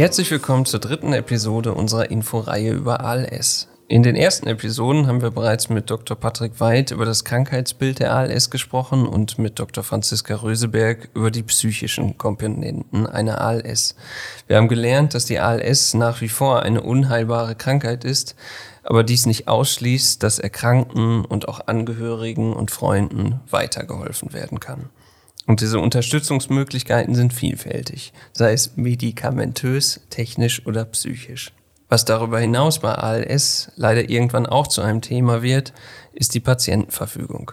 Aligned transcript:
Herzlich 0.00 0.30
willkommen 0.30 0.64
zur 0.64 0.80
dritten 0.80 1.12
Episode 1.12 1.74
unserer 1.74 2.10
Inforeihe 2.10 2.72
über 2.72 3.04
ALS. 3.04 3.68
In 3.86 4.02
den 4.02 4.16
ersten 4.16 4.46
Episoden 4.46 5.06
haben 5.06 5.20
wir 5.20 5.30
bereits 5.30 5.68
mit 5.68 5.90
Dr. 5.90 6.16
Patrick 6.16 6.58
Weid 6.58 6.90
über 6.90 7.04
das 7.04 7.22
Krankheitsbild 7.22 7.98
der 7.98 8.14
ALS 8.14 8.48
gesprochen 8.48 9.06
und 9.06 9.38
mit 9.38 9.58
Dr. 9.58 9.84
Franziska 9.84 10.36
Röseberg 10.36 11.10
über 11.12 11.30
die 11.30 11.42
psychischen 11.42 12.16
Komponenten 12.16 13.06
einer 13.06 13.42
ALS. 13.42 13.94
Wir 14.46 14.56
haben 14.56 14.68
gelernt, 14.68 15.12
dass 15.12 15.26
die 15.26 15.38
ALS 15.38 15.92
nach 15.92 16.22
wie 16.22 16.30
vor 16.30 16.62
eine 16.62 16.80
unheilbare 16.80 17.54
Krankheit 17.54 18.06
ist, 18.06 18.36
aber 18.82 19.04
dies 19.04 19.26
nicht 19.26 19.48
ausschließt, 19.48 20.22
dass 20.22 20.38
Erkrankten 20.38 21.26
und 21.26 21.46
auch 21.46 21.66
Angehörigen 21.66 22.54
und 22.54 22.70
Freunden 22.70 23.40
weitergeholfen 23.50 24.32
werden 24.32 24.60
kann. 24.60 24.88
Und 25.50 25.60
diese 25.60 25.80
Unterstützungsmöglichkeiten 25.80 27.16
sind 27.16 27.32
vielfältig, 27.32 28.12
sei 28.32 28.52
es 28.52 28.76
medikamentös, 28.76 30.00
technisch 30.08 30.64
oder 30.64 30.84
psychisch. 30.84 31.52
Was 31.88 32.04
darüber 32.04 32.38
hinaus 32.38 32.78
bei 32.78 32.94
ALS 32.94 33.72
leider 33.74 34.08
irgendwann 34.08 34.46
auch 34.46 34.68
zu 34.68 34.80
einem 34.80 35.00
Thema 35.00 35.42
wird, 35.42 35.72
ist 36.12 36.34
die 36.34 36.40
Patientenverfügung. 36.40 37.50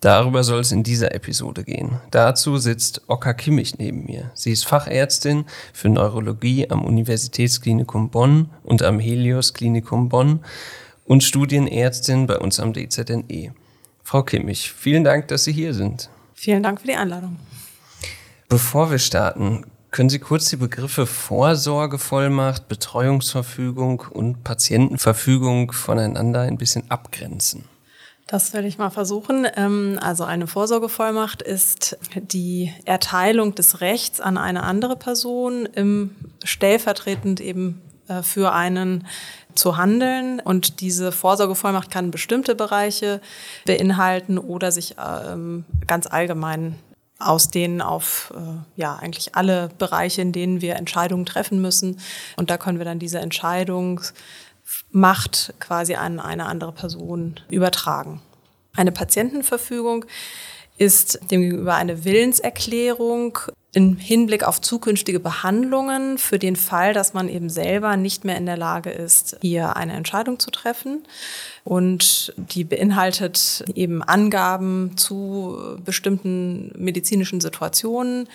Darüber 0.00 0.44
soll 0.44 0.60
es 0.60 0.70
in 0.70 0.82
dieser 0.82 1.14
Episode 1.14 1.64
gehen. 1.64 1.98
Dazu 2.10 2.58
sitzt 2.58 3.04
Oka 3.06 3.32
Kimmich 3.32 3.78
neben 3.78 4.04
mir. 4.04 4.30
Sie 4.34 4.52
ist 4.52 4.66
Fachärztin 4.66 5.46
für 5.72 5.88
Neurologie 5.88 6.68
am 6.68 6.84
Universitätsklinikum 6.84 8.10
Bonn 8.10 8.50
und 8.64 8.82
am 8.82 9.00
Helios 9.00 9.54
Klinikum 9.54 10.10
Bonn 10.10 10.40
und 11.06 11.24
Studienärztin 11.24 12.26
bei 12.26 12.36
uns 12.36 12.60
am 12.60 12.74
DZNE. 12.74 13.54
Frau 14.02 14.24
Kimmich, 14.24 14.70
vielen 14.72 15.04
Dank, 15.04 15.28
dass 15.28 15.44
Sie 15.44 15.54
hier 15.54 15.72
sind. 15.72 16.10
Vielen 16.40 16.62
Dank 16.62 16.80
für 16.80 16.86
die 16.86 16.94
Einladung. 16.94 17.36
Bevor 18.48 18.90
wir 18.90 18.98
starten, 18.98 19.66
können 19.90 20.08
Sie 20.08 20.20
kurz 20.20 20.48
die 20.48 20.56
Begriffe 20.56 21.04
Vorsorgevollmacht, 21.04 22.66
Betreuungsverfügung 22.66 24.04
und 24.10 24.42
Patientenverfügung 24.42 25.70
voneinander 25.72 26.40
ein 26.40 26.56
bisschen 26.56 26.90
abgrenzen? 26.90 27.66
Das 28.26 28.54
werde 28.54 28.68
ich 28.68 28.78
mal 28.78 28.88
versuchen. 28.88 29.46
Ähm, 29.54 29.98
also 30.00 30.24
eine 30.24 30.46
Vorsorgevollmacht 30.46 31.42
ist 31.42 31.98
die 32.14 32.72
Erteilung 32.86 33.54
des 33.54 33.82
Rechts 33.82 34.18
an 34.18 34.38
eine 34.38 34.62
andere 34.62 34.96
Person, 34.96 35.66
im 35.66 36.16
stellvertretend 36.42 37.42
eben 37.42 37.82
für 38.22 38.52
einen 38.52 39.06
zu 39.54 39.76
handeln. 39.76 40.40
Und 40.40 40.80
diese 40.80 41.12
Vorsorgevollmacht 41.12 41.90
kann 41.90 42.10
bestimmte 42.10 42.54
Bereiche 42.54 43.20
beinhalten 43.66 44.38
oder 44.38 44.72
sich 44.72 44.96
ähm, 44.98 45.64
ganz 45.86 46.06
allgemein 46.06 46.78
ausdehnen 47.18 47.82
auf 47.82 48.32
äh, 48.34 48.80
ja 48.80 48.96
eigentlich 48.96 49.34
alle 49.34 49.70
Bereiche, 49.78 50.22
in 50.22 50.32
denen 50.32 50.62
wir 50.62 50.76
Entscheidungen 50.76 51.26
treffen 51.26 51.60
müssen. 51.60 52.00
Und 52.36 52.50
da 52.50 52.56
können 52.56 52.78
wir 52.78 52.84
dann 52.84 52.98
diese 52.98 53.20
Entscheidungsmacht 53.20 55.54
quasi 55.60 55.94
an 55.94 56.18
eine 56.18 56.46
andere 56.46 56.72
Person 56.72 57.38
übertragen. 57.50 58.22
Eine 58.74 58.92
Patientenverfügung 58.92 60.06
ist 60.78 61.20
demgegenüber 61.30 61.74
eine 61.74 62.04
Willenserklärung 62.04 63.38
im 63.72 63.96
Hinblick 63.96 64.42
auf 64.42 64.60
zukünftige 64.60 65.20
Behandlungen 65.20 66.18
für 66.18 66.38
den 66.38 66.56
Fall, 66.56 66.92
dass 66.92 67.14
man 67.14 67.28
eben 67.28 67.48
selber 67.48 67.96
nicht 67.96 68.24
mehr 68.24 68.36
in 68.36 68.46
der 68.46 68.56
Lage 68.56 68.90
ist, 68.90 69.36
hier 69.42 69.76
eine 69.76 69.92
Entscheidung 69.92 70.40
zu 70.40 70.50
treffen. 70.50 71.04
Und 71.62 72.34
die 72.36 72.64
beinhaltet 72.64 73.64
eben 73.74 74.02
Angaben 74.02 74.96
zu 74.96 75.78
bestimmten 75.84 76.72
medizinischen 76.76 77.40
Situationen 77.40 78.28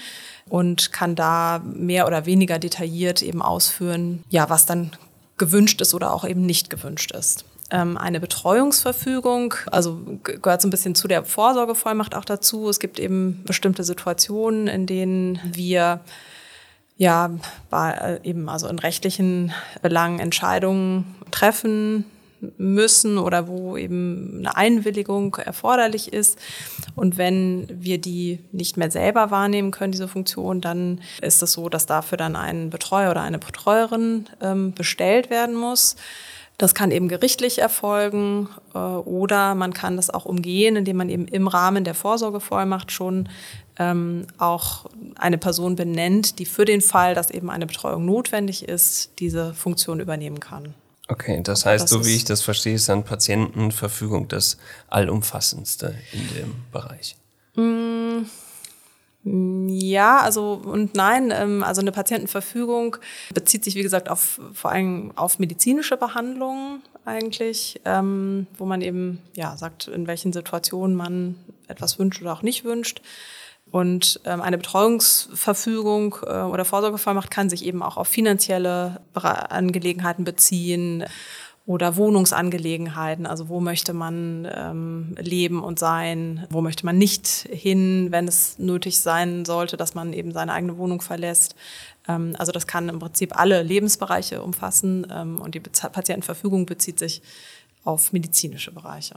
und 0.47 0.93
kann 0.93 1.15
da 1.15 1.61
mehr 1.65 2.07
oder 2.07 2.25
weniger 2.25 2.57
detailliert 2.57 3.21
eben 3.21 3.41
ausführen, 3.41 4.23
ja, 4.29 4.49
was 4.49 4.65
dann 4.65 4.91
gewünscht 5.37 5.81
ist 5.81 5.93
oder 5.93 6.13
auch 6.13 6.23
eben 6.23 6.45
nicht 6.45 6.69
gewünscht 6.69 7.11
ist 7.11 7.45
ähm, 7.71 7.97
eine 7.97 8.19
Betreuungsverfügung, 8.19 9.55
also 9.71 9.99
gehört 10.23 10.61
so 10.61 10.67
ein 10.67 10.71
bisschen 10.71 10.95
zu 10.95 11.07
der 11.07 11.23
Vorsorgevollmacht 11.23 12.15
auch 12.15 12.25
dazu. 12.25 12.69
Es 12.69 12.79
gibt 12.79 12.99
eben 12.99 13.43
bestimmte 13.45 13.83
Situationen, 13.83 14.67
in 14.67 14.85
denen 14.85 15.39
wir 15.43 16.01
ja 16.97 17.31
bei, 17.69 17.91
äh, 17.91 18.19
eben 18.27 18.49
also 18.49 18.67
in 18.67 18.79
rechtlichen 18.79 19.51
Belangen 19.81 20.19
Entscheidungen 20.19 21.15
treffen 21.31 22.05
müssen 22.57 23.17
oder 23.17 23.47
wo 23.47 23.77
eben 23.77 24.37
eine 24.39 24.55
Einwilligung 24.55 25.35
erforderlich 25.35 26.13
ist. 26.13 26.37
Und 26.95 27.17
wenn 27.17 27.67
wir 27.71 27.99
die 27.99 28.39
nicht 28.51 28.77
mehr 28.77 28.91
selber 28.91 29.31
wahrnehmen 29.31 29.71
können, 29.71 29.91
diese 29.91 30.07
Funktion, 30.07 30.61
dann 30.61 31.01
ist 31.21 31.41
es 31.41 31.53
so, 31.53 31.69
dass 31.69 31.85
dafür 31.85 32.17
dann 32.17 32.35
ein 32.35 32.69
Betreuer 32.69 33.11
oder 33.11 33.21
eine 33.21 33.39
Betreuerin 33.39 34.27
ähm, 34.41 34.73
bestellt 34.73 35.29
werden 35.29 35.55
muss. 35.55 35.95
Das 36.57 36.73
kann 36.73 36.91
eben 36.91 37.07
gerichtlich 37.09 37.59
erfolgen 37.59 38.49
äh, 38.73 38.77
oder 38.77 39.55
man 39.55 39.73
kann 39.73 39.97
das 39.97 40.09
auch 40.09 40.25
umgehen, 40.25 40.77
indem 40.77 40.97
man 40.97 41.09
eben 41.09 41.27
im 41.27 41.47
Rahmen 41.47 41.83
der 41.83 41.95
Vorsorgevollmacht 41.95 42.91
schon 42.91 43.27
ähm, 43.77 44.27
auch 44.37 44.85
eine 45.15 45.37
Person 45.37 45.75
benennt, 45.75 46.39
die 46.39 46.45
für 46.45 46.65
den 46.65 46.81
Fall, 46.81 47.13
dass 47.13 47.29
eben 47.29 47.49
eine 47.49 47.65
Betreuung 47.65 48.05
notwendig 48.05 48.67
ist, 48.67 49.11
diese 49.19 49.53
Funktion 49.53 49.99
übernehmen 49.99 50.39
kann. 50.39 50.73
Okay, 51.07 51.41
das 51.43 51.65
heißt, 51.65 51.83
das 51.83 51.89
so 51.91 52.05
wie 52.05 52.15
ich 52.15 52.25
das 52.25 52.41
verstehe, 52.41 52.75
ist 52.75 52.89
dann 52.89 53.03
Patientenverfügung 53.03 54.27
das 54.27 54.57
allumfassendste 54.87 55.95
in 56.11 56.27
dem 56.35 56.55
Bereich. 56.71 57.15
Mm, 57.55 58.23
ja, 59.27 60.19
also 60.19 60.61
und 60.63 60.93
nein, 60.93 61.33
ähm, 61.33 61.63
also 61.63 61.81
eine 61.81 61.91
Patientenverfügung 61.91 62.97
bezieht 63.33 63.63
sich, 63.63 63.73
wie 63.73 63.81
gesagt, 63.81 64.07
auf 64.07 64.39
vor 64.53 64.71
allem 64.71 65.13
auf 65.15 65.39
medizinische 65.39 65.97
Behandlungen 65.97 66.83
eigentlich, 67.05 67.81
ähm, 67.85 68.45
wo 68.57 68.65
man 68.65 68.81
eben 68.81 69.19
ja 69.35 69.57
sagt, 69.57 69.87
in 69.87 70.05
welchen 70.05 70.31
Situationen 70.31 70.95
man 70.95 71.35
etwas 71.67 71.97
wünscht 71.97 72.21
oder 72.21 72.33
auch 72.33 72.43
nicht 72.43 72.65
wünscht. 72.65 73.01
Und 73.71 74.21
ähm, 74.25 74.41
eine 74.41 74.57
Betreuungsverfügung 74.57 76.17
äh, 76.21 76.43
oder 76.43 76.63
Vorsorgevollmacht 76.63 77.31
kann 77.31 77.49
sich 77.49 77.65
eben 77.65 77.81
auch 77.81 77.97
auf 77.97 78.07
finanzielle 78.07 79.01
Angelegenheiten 79.15 80.23
beziehen 80.23 81.03
oder 81.65 81.95
Wohnungsangelegenheiten, 81.95 83.25
also 83.25 83.49
wo 83.49 83.59
möchte 83.59 83.93
man 83.93 84.47
ähm, 84.53 85.15
leben 85.19 85.63
und 85.63 85.79
sein, 85.79 86.45
wo 86.51 86.61
möchte 86.61 86.85
man 86.85 86.97
nicht 86.97 87.27
hin, 87.27 88.07
wenn 88.11 88.27
es 88.27 88.59
nötig 88.59 88.99
sein 88.99 89.45
sollte, 89.45 89.75
dass 89.75 89.95
man 89.95 90.13
eben 90.13 90.31
seine 90.31 90.53
eigene 90.53 90.77
Wohnung 90.77 91.01
verlässt. 91.01 91.55
Ähm, 92.07 92.35
also 92.37 92.51
das 92.51 92.67
kann 92.67 92.87
im 92.87 92.99
Prinzip 92.99 93.39
alle 93.39 93.63
Lebensbereiche 93.63 94.43
umfassen 94.43 95.07
ähm, 95.11 95.41
und 95.41 95.55
die 95.55 95.59
Patientenverfügung 95.59 96.67
bezieht 96.67 96.99
sich 96.99 97.23
auf 97.83 98.13
medizinische 98.13 98.71
Bereiche. 98.71 99.15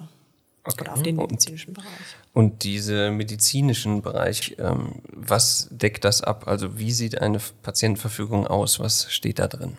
Okay. 0.65 0.83
Oder 0.83 0.93
auf 0.95 1.03
den 1.03 1.17
medizinischen 1.17 1.75
Bereich. 1.75 1.89
Und 2.33 2.65
diese 2.65 3.11
medizinischen 3.11 4.03
Bereich, 4.03 4.57
ähm, 4.59 4.97
was 5.13 5.69
deckt 5.71 6.05
das 6.05 6.23
ab? 6.23 6.47
Also 6.47 6.79
wie 6.79 6.93
sieht 6.93 7.21
eine 7.21 7.41
Patientenverfügung 7.63 8.47
aus? 8.47 8.81
Was 8.81 9.11
steht 9.13 9.39
da 9.39 9.49
drin? 9.49 9.77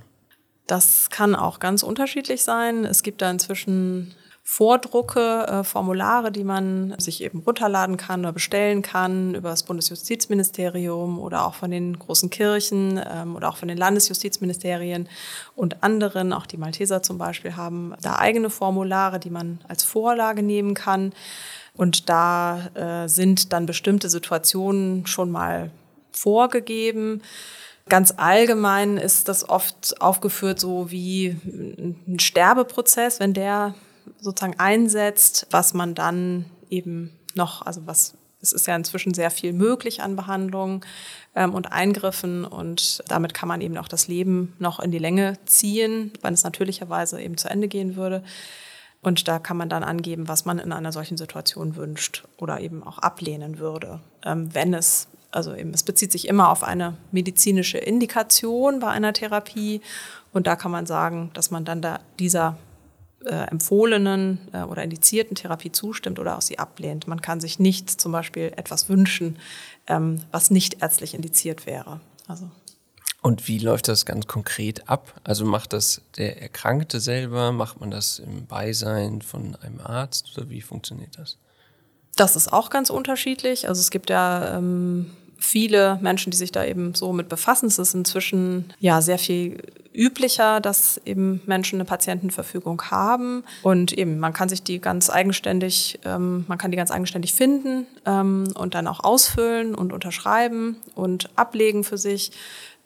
Das 0.70 1.10
kann 1.10 1.34
auch 1.34 1.60
ganz 1.60 1.82
unterschiedlich 1.82 2.44
sein. 2.44 2.86
Es 2.86 3.02
gibt 3.02 3.24
da 3.24 3.32
inzwischen 3.32 4.14
Vordrucke, 4.44 5.48
äh, 5.48 5.64
Formulare, 5.64 6.32
die 6.32 6.44
man 6.44 6.94
sich 7.00 7.24
eben 7.24 7.40
runterladen 7.40 7.98
kann 7.98 8.20
oder 8.20 8.34
bestellen 8.34 8.84
kann 8.84 9.34
über 9.34 9.50
das 9.50 9.64
Bundesjustizministerium 9.64 11.18
oder 11.18 11.48
auch 11.48 11.56
von 11.56 11.72
den 11.72 11.98
großen 11.98 12.30
Kirchen 12.30 13.02
ähm, 13.12 13.36
oder 13.36 13.50
auch 13.50 13.58
von 13.58 13.68
den 13.68 13.80
Landesjustizministerien 13.80 15.10
und 15.56 15.82
anderen, 15.82 16.34
auch 16.34 16.46
die 16.46 16.58
Malteser 16.58 17.02
zum 17.02 17.18
Beispiel, 17.18 17.56
haben 17.56 17.96
da 18.04 18.20
eigene 18.20 18.52
Formulare, 18.52 19.20
die 19.20 19.32
man 19.32 19.60
als 19.68 19.84
Vorlage 19.84 20.44
nehmen 20.44 20.76
kann. 20.76 21.14
Und 21.74 22.10
da 22.10 22.68
äh, 22.76 23.08
sind 23.08 23.54
dann 23.54 23.66
bestimmte 23.66 24.08
Situationen 24.08 25.08
schon 25.08 25.32
mal 25.32 25.72
vorgegeben. 26.12 27.24
Ganz 27.90 28.14
allgemein 28.18 28.98
ist 28.98 29.28
das 29.28 29.50
oft 29.50 30.00
aufgeführt 30.00 30.60
so 30.60 30.92
wie 30.92 31.36
ein 31.46 32.20
Sterbeprozess, 32.20 33.20
wenn 33.20 33.34
der 33.34 33.74
sozusagen 34.20 34.60
einsetzt, 34.60 35.48
was 35.50 35.74
man 35.74 35.96
dann 35.96 36.46
eben 36.70 37.12
noch, 37.36 37.64
also 37.66 37.88
was, 37.88 38.14
es 38.42 38.54
ist 38.54 38.68
ja 38.68 38.76
inzwischen 38.76 39.14
sehr 39.14 39.32
viel 39.32 39.54
möglich 39.54 40.02
an 40.02 40.16
Behandlungen 40.16 40.82
ähm, 41.36 41.54
und 41.56 41.72
Eingriffen 41.72 42.46
und 42.46 43.04
damit 43.08 43.34
kann 43.34 43.50
man 43.50 43.62
eben 43.62 43.78
auch 43.78 43.88
das 43.88 44.08
Leben 44.08 44.56
noch 44.60 44.80
in 44.80 44.92
die 44.92 45.00
Länge 45.00 45.38
ziehen, 45.46 46.14
wenn 46.22 46.34
es 46.34 46.44
natürlicherweise 46.44 47.20
eben 47.20 47.38
zu 47.38 47.50
Ende 47.50 47.68
gehen 47.68 47.96
würde. 47.96 48.24
Und 49.02 49.28
da 49.28 49.40
kann 49.40 49.58
man 49.58 49.70
dann 49.70 49.84
angeben, 49.84 50.28
was 50.28 50.46
man 50.46 50.60
in 50.60 50.74
einer 50.74 50.92
solchen 50.92 51.18
Situation 51.18 51.76
wünscht 51.76 52.26
oder 52.38 52.60
eben 52.60 52.84
auch 52.84 53.00
ablehnen 53.00 53.58
würde, 53.58 54.02
ähm, 54.26 54.54
wenn 54.54 54.74
es 54.74 55.08
also 55.32 55.54
eben, 55.54 55.74
es 55.74 55.84
bezieht 55.84 56.12
sich 56.12 56.28
immer 56.28 56.50
auf 56.50 56.64
eine 56.64 56.98
medizinische 57.12 57.78
Indikation 57.78 58.80
bei 58.80 58.88
einer 58.88 59.14
Therapie. 59.14 59.82
Und 60.34 60.48
da 60.48 60.56
kann 60.56 60.72
man 60.72 60.86
sagen, 60.86 61.32
dass 61.34 61.52
man 61.52 61.66
dann 61.66 61.82
da 61.82 62.00
dieser 62.20 62.58
äh, 63.26 63.48
empfohlenen 63.50 64.40
äh, 64.54 64.64
oder 64.64 64.84
indizierten 64.84 65.36
Therapie 65.36 65.72
zustimmt 65.72 66.20
oder 66.20 66.38
auch 66.38 66.42
sie 66.42 66.58
ablehnt. 66.58 67.08
Man 67.08 67.22
kann 67.22 67.42
sich 67.42 67.60
nicht 67.60 67.90
zum 67.90 68.12
Beispiel 68.12 68.54
etwas 68.56 68.90
wünschen, 68.90 69.38
ähm, 69.88 70.22
was 70.32 70.52
nicht 70.52 70.82
ärztlich 70.82 71.14
indiziert 71.14 71.66
wäre. 71.66 72.00
Also 72.28 72.50
Und 73.22 73.48
wie 73.48 73.60
läuft 73.60 73.88
das 73.88 74.06
ganz 74.06 74.28
konkret 74.28 74.90
ab? 74.90 75.20
Also 75.24 75.46
macht 75.46 75.74
das 75.74 76.02
der 76.18 76.42
Erkrankte 76.42 77.00
selber? 77.00 77.52
Macht 77.52 77.80
man 77.80 77.92
das 77.92 78.20
im 78.20 78.46
Beisein 78.46 79.22
von 79.22 79.56
einem 79.58 79.82
Arzt 79.82 80.38
oder 80.38 80.50
wie 80.50 80.62
funktioniert 80.62 81.18
das? 81.18 81.38
Das 82.20 82.36
ist 82.36 82.52
auch 82.52 82.70
ganz 82.70 82.90
unterschiedlich. 82.90 83.70
Also 83.70 83.80
es 83.80 83.92
gibt 83.92 84.10
ja 84.10 84.58
ähm, 84.58 85.10
viele 85.38 85.98
Menschen, 86.02 86.32
die 86.32 86.38
sich 86.38 86.52
da 86.52 86.66
eben 86.66 86.94
so 86.94 87.14
mit 87.14 87.30
befassen. 87.30 87.68
Es 87.68 87.80
ist 87.80 87.94
inzwischen 87.94 88.74
ja 88.80 89.02
sehr 89.02 89.18
viel 89.18 89.64
üblicher, 89.94 90.60
dass 90.60 91.00
eben 91.06 91.42
Menschen 91.46 91.78
eine 91.78 91.86
Patientenverfügung 91.86 92.82
haben 92.92 93.44
und 93.64 93.94
eben 93.94 94.20
man 94.20 94.34
kann 94.34 94.50
sich 94.50 94.64
die 94.64 94.80
ganz 94.80 95.10
eigenständig, 95.10 96.00
ähm, 96.04 96.44
man 96.50 96.58
kann 96.58 96.72
die 96.72 96.78
ganz 96.78 96.92
eigenständig 96.92 97.34
finden 97.34 97.88
ähm, 98.06 98.52
und 98.54 98.76
dann 98.76 98.88
auch 98.88 99.04
ausfüllen 99.04 99.74
und 99.74 99.94
unterschreiben 99.94 100.76
und 100.96 101.30
ablegen 101.38 101.86
für 101.86 101.98
sich. 101.98 102.34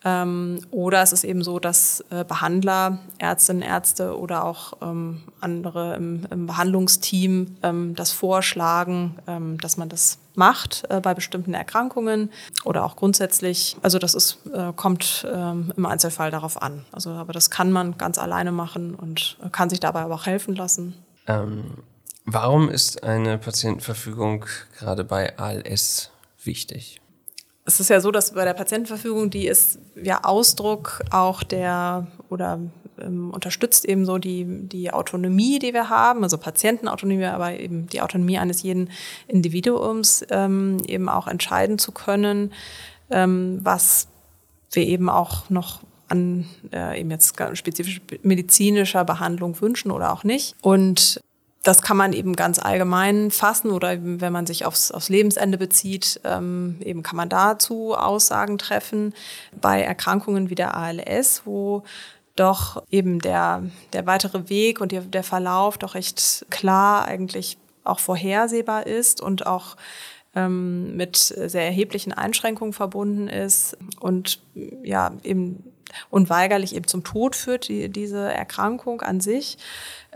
Ähm, 0.06 0.60
oder 0.72 1.02
es 1.02 1.14
ist 1.14 1.24
eben 1.24 1.44
so, 1.44 1.60
dass 1.60 2.04
äh, 2.10 2.26
Behandler, 2.26 3.00
Ärztinnen, 3.20 3.62
Ärzte 3.62 4.18
oder 4.18 4.44
auch 4.44 4.74
ähm, 4.82 5.24
andere 5.40 5.96
im, 5.96 6.26
im 6.30 6.48
Behandlungsteam 6.48 7.56
ähm, 7.64 7.96
das 7.96 8.12
vorschlagen, 8.12 9.16
ähm, 9.28 9.58
dass 9.60 9.78
man 9.78 9.88
das 9.88 10.18
macht 10.36 10.84
äh, 10.90 11.00
bei 11.00 11.14
bestimmten 11.14 11.54
Erkrankungen 11.54 12.32
oder 12.66 12.84
auch 12.84 12.96
grundsätzlich. 12.96 13.78
Also 13.82 13.98
das 14.00 14.14
ist, 14.14 14.40
äh, 14.54 14.74
kommt 14.76 15.26
ähm, 15.32 15.72
im 15.78 15.86
Einzelfall 15.86 16.32
darauf 16.32 16.62
an. 16.62 16.86
Also 16.92 17.12
aber 17.12 17.32
das 17.32 17.50
kann 17.50 17.72
man 17.72 17.98
ganz 17.98 18.18
alleine 18.18 18.52
machen 18.52 18.96
und 18.96 19.38
kann 19.52 19.70
sich 19.70 19.80
dabei 19.80 20.02
aber 20.02 20.16
auch 20.16 20.26
helfen 20.26 20.56
lassen. 20.56 20.96
Ähm, 21.28 21.78
warum 22.26 22.70
ist 22.70 23.04
eine 23.04 23.38
Patientenverfügung 23.38 24.46
gerade 24.78 25.06
bei 25.06 25.38
ALS 25.38 26.10
wichtig? 26.44 27.00
Es 27.66 27.80
ist 27.80 27.90
ja 27.90 28.02
so, 28.02 28.12
dass 28.12 28.34
bei 28.34 28.46
der 28.46 28.54
Patientenverfügung, 28.54 29.30
die 29.30 29.48
ist 29.48 29.80
ja 30.02 30.24
Ausdruck 30.24 31.02
auch 31.12 31.44
der 31.44 32.08
oder 32.30 32.60
ähm, 33.00 33.32
unterstützt 33.32 33.86
eben 33.86 34.06
so 34.06 34.18
die, 34.18 34.46
die 34.46 34.92
Autonomie, 34.92 35.60
die 35.60 35.74
wir 35.74 35.90
haben, 35.90 36.24
also 36.24 36.38
Patientenautonomie, 36.38 37.26
aber 37.26 37.58
eben 37.58 37.88
die 37.88 38.02
Autonomie 38.02 38.38
eines 38.38 38.64
jeden 38.64 38.90
Individuums, 39.28 40.26
ähm, 40.30 40.78
eben 40.88 41.10
auch 41.10 41.28
entscheiden 41.28 41.80
zu 41.80 41.92
können, 41.92 42.52
ähm, 43.10 43.60
was 43.64 44.08
wir 44.72 44.86
eben 44.86 45.10
auch 45.10 45.50
noch 45.50 45.82
an 46.10 46.46
äh, 46.74 47.00
eben 47.00 47.12
jetzt 47.12 47.36
spezifisch 47.54 48.02
medizinischer 48.24 49.06
Behandlung 49.06 49.60
wünschen 49.62 49.90
oder 49.90 50.12
auch 50.12 50.24
nicht. 50.24 50.56
Und 50.62 51.22
das 51.64 51.82
kann 51.82 51.96
man 51.96 52.12
eben 52.12 52.36
ganz 52.36 52.60
allgemein 52.60 53.32
fassen 53.32 53.72
oder 53.72 53.98
wenn 54.02 54.34
man 54.34 54.46
sich 54.46 54.66
aufs, 54.66 54.92
aufs 54.92 55.08
Lebensende 55.08 55.58
bezieht, 55.58 56.20
ähm, 56.26 56.78
eben 56.84 57.04
kann 57.04 57.16
man 57.16 57.30
dazu 57.30 57.96
Aussagen 57.96 58.58
treffen. 58.58 59.14
Bei 59.60 59.82
Erkrankungen 59.82 60.50
wie 60.50 60.56
der 60.56 60.76
ALS, 60.76 61.44
wo 61.46 61.84
doch 62.36 62.84
eben 62.90 63.20
der, 63.20 63.64
der 63.94 64.06
weitere 64.06 64.50
Weg 64.50 64.82
und 64.82 64.92
der, 64.92 65.24
Verlauf 65.24 65.78
doch 65.78 65.96
recht 65.96 66.46
klar 66.50 67.06
eigentlich 67.06 67.58
auch 67.86 68.00
vorhersehbar 68.00 68.86
ist 68.86 69.22
und 69.22 69.46
auch 69.46 69.78
ähm, 70.36 70.98
mit 70.98 71.16
sehr 71.18 71.66
erheblichen 71.66 72.12
Einschränkungen 72.12 72.74
verbunden 72.74 73.28
ist 73.30 73.78
und 74.00 74.42
ja 74.84 75.12
eben 75.24 75.64
unweigerlich 76.10 76.76
eben 76.76 76.88
zum 76.88 77.04
Tod 77.04 77.36
führt, 77.36 77.68
die, 77.68 77.88
diese 77.88 78.34
Erkrankung 78.34 79.02
an 79.02 79.22
sich, 79.22 79.58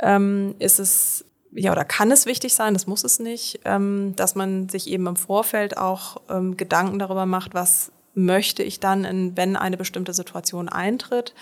ähm, 0.02 0.56
ist 0.60 0.80
es 0.80 1.24
ja, 1.58 1.72
oder 1.72 1.86
kann 1.86 2.12
es 2.12 2.26
wichtig 2.26 2.54
sein, 2.54 2.74
das 2.74 2.86
muss 2.86 3.04
es 3.04 3.20
nicht, 3.20 3.62
ähm, 3.66 4.14
dass 4.16 4.36
man 4.36 4.70
sich 4.70 4.88
eben 4.88 5.08
im 5.08 5.16
Vorfeld 5.16 5.78
auch 5.78 6.18
ähm, 6.30 6.56
Gedanken 6.56 7.00
darüber 7.00 7.26
macht, 7.26 7.54
was 7.54 7.92
möchte 8.14 8.64
ich 8.64 8.80
dann, 8.80 9.04
in, 9.04 9.36
wenn 9.36 9.56
eine 9.56 9.78
bestimmte 9.78 10.14
Situation 10.14 10.70
eintritt, 10.70 11.34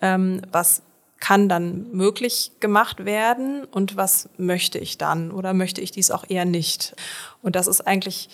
ähm, 0.00 0.42
was 0.50 0.82
kann 1.20 1.48
dann 1.48 1.92
möglich 1.92 2.50
gemacht 2.58 3.04
werden 3.04 3.64
und 3.64 3.96
was 3.96 4.28
möchte 4.36 4.78
ich 4.78 4.98
dann 4.98 5.30
oder 5.30 5.54
möchte 5.54 5.80
ich 5.80 5.92
dies 5.92 6.10
auch 6.10 6.24
eher 6.28 6.44
nicht. 6.44 6.96
Und 7.42 7.54
das 7.54 7.68
ist 7.68 7.82
eigentlich 7.82 8.28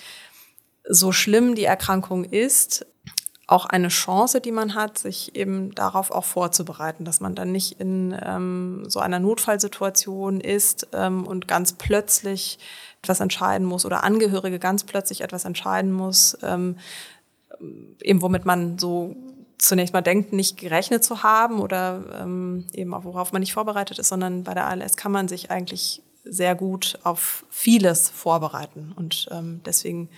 so 0.88 1.12
schlimm 1.12 1.54
die 1.54 1.64
Erkrankung 1.64 2.24
ist, 2.24 2.86
auch 3.48 3.64
eine 3.64 3.88
Chance, 3.88 4.42
die 4.42 4.52
man 4.52 4.74
hat, 4.74 4.98
sich 4.98 5.34
eben 5.34 5.74
darauf 5.74 6.10
auch 6.10 6.26
vorzubereiten, 6.26 7.06
dass 7.06 7.20
man 7.20 7.34
dann 7.34 7.50
nicht 7.50 7.80
in 7.80 8.14
ähm, 8.22 8.84
so 8.86 9.00
einer 9.00 9.18
Notfallsituation 9.18 10.40
ist 10.40 10.88
ähm, 10.92 11.26
und 11.26 11.48
ganz 11.48 11.72
plötzlich 11.72 12.58
etwas 13.02 13.20
entscheiden 13.20 13.66
muss 13.66 13.86
oder 13.86 14.04
Angehörige 14.04 14.58
ganz 14.58 14.84
plötzlich 14.84 15.22
etwas 15.22 15.46
entscheiden 15.46 15.92
muss, 15.92 16.36
ähm, 16.42 16.76
eben 18.02 18.20
womit 18.20 18.44
man 18.44 18.78
so 18.78 19.16
zunächst 19.56 19.94
mal 19.94 20.02
denkt, 20.02 20.34
nicht 20.34 20.58
gerechnet 20.58 21.02
zu 21.02 21.22
haben 21.22 21.60
oder 21.60 22.04
ähm, 22.20 22.66
eben 22.74 22.92
auch 22.92 23.04
worauf 23.04 23.32
man 23.32 23.40
nicht 23.40 23.54
vorbereitet 23.54 23.98
ist, 23.98 24.08
sondern 24.08 24.44
bei 24.44 24.52
der 24.52 24.66
ALS 24.66 24.98
kann 24.98 25.10
man 25.10 25.26
sich 25.26 25.50
eigentlich 25.50 26.02
sehr 26.22 26.54
gut 26.54 26.98
auf 27.02 27.46
vieles 27.48 28.10
vorbereiten. 28.10 28.92
Und 28.94 29.26
ähm, 29.32 29.62
deswegen 29.64 30.10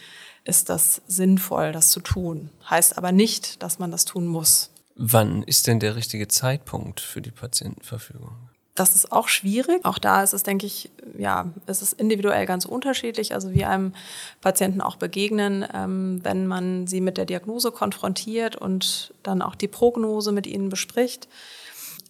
ist 0.50 0.68
das 0.68 1.00
sinnvoll, 1.06 1.72
das 1.72 1.90
zu 1.90 2.00
tun. 2.00 2.50
Heißt 2.68 2.98
aber 2.98 3.12
nicht, 3.12 3.62
dass 3.62 3.78
man 3.78 3.90
das 3.90 4.04
tun 4.04 4.26
muss. 4.26 4.70
Wann 4.96 5.42
ist 5.44 5.66
denn 5.66 5.80
der 5.80 5.96
richtige 5.96 6.28
Zeitpunkt 6.28 7.00
für 7.00 7.22
die 7.22 7.30
Patientenverfügung? 7.30 8.36
Das 8.74 8.94
ist 8.94 9.12
auch 9.12 9.28
schwierig. 9.28 9.84
Auch 9.84 9.98
da 9.98 10.22
ist 10.22 10.32
es, 10.32 10.42
denke 10.42 10.66
ich, 10.66 10.90
ja, 11.16 11.46
es 11.66 11.82
ist 11.82 11.94
individuell 11.94 12.46
ganz 12.46 12.64
unterschiedlich. 12.64 13.34
Also 13.34 13.52
wie 13.52 13.64
einem 13.64 13.94
Patienten 14.40 14.80
auch 14.80 14.96
begegnen, 14.96 15.66
ähm, 15.72 16.20
wenn 16.22 16.46
man 16.46 16.86
sie 16.86 17.00
mit 17.00 17.16
der 17.16 17.26
Diagnose 17.26 17.72
konfrontiert 17.72 18.56
und 18.56 19.14
dann 19.22 19.42
auch 19.42 19.54
die 19.54 19.68
Prognose 19.68 20.32
mit 20.32 20.46
ihnen 20.46 20.68
bespricht, 20.68 21.28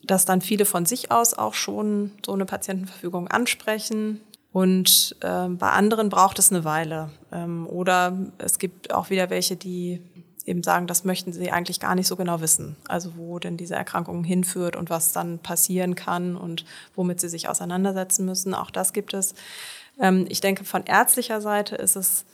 dass 0.02 0.24
dann 0.24 0.40
viele 0.40 0.64
von 0.64 0.86
sich 0.86 1.10
aus 1.10 1.34
auch 1.34 1.54
schon 1.54 2.12
so 2.24 2.32
eine 2.32 2.46
Patientenverfügung 2.46 3.28
ansprechen, 3.28 4.20
und 4.52 5.16
ähm, 5.22 5.58
bei 5.58 5.70
anderen 5.70 6.08
braucht 6.08 6.38
es 6.38 6.50
eine 6.50 6.64
Weile. 6.64 7.10
Ähm, 7.32 7.66
oder 7.68 8.16
es 8.38 8.58
gibt 8.58 8.92
auch 8.92 9.10
wieder 9.10 9.30
welche, 9.30 9.56
die 9.56 10.02
eben 10.44 10.62
sagen, 10.62 10.86
das 10.86 11.04
möchten 11.04 11.32
sie 11.32 11.52
eigentlich 11.52 11.78
gar 11.78 11.94
nicht 11.94 12.08
so 12.08 12.16
genau 12.16 12.40
wissen. 12.40 12.76
Also 12.88 13.16
wo 13.16 13.38
denn 13.38 13.56
diese 13.56 13.76
Erkrankung 13.76 14.24
hinführt 14.24 14.74
und 14.74 14.90
was 14.90 15.12
dann 15.12 15.38
passieren 15.38 15.94
kann 15.94 16.36
und 16.36 16.64
womit 16.96 17.20
sie 17.20 17.28
sich 17.28 17.48
auseinandersetzen 17.48 18.24
müssen. 18.24 18.54
Auch 18.54 18.70
das 18.70 18.92
gibt 18.92 19.14
es. 19.14 19.34
Ähm, 20.00 20.26
ich 20.28 20.40
denke, 20.40 20.64
von 20.64 20.84
ärztlicher 20.84 21.40
Seite 21.40 21.76
ist 21.76 21.94
es 21.94 22.24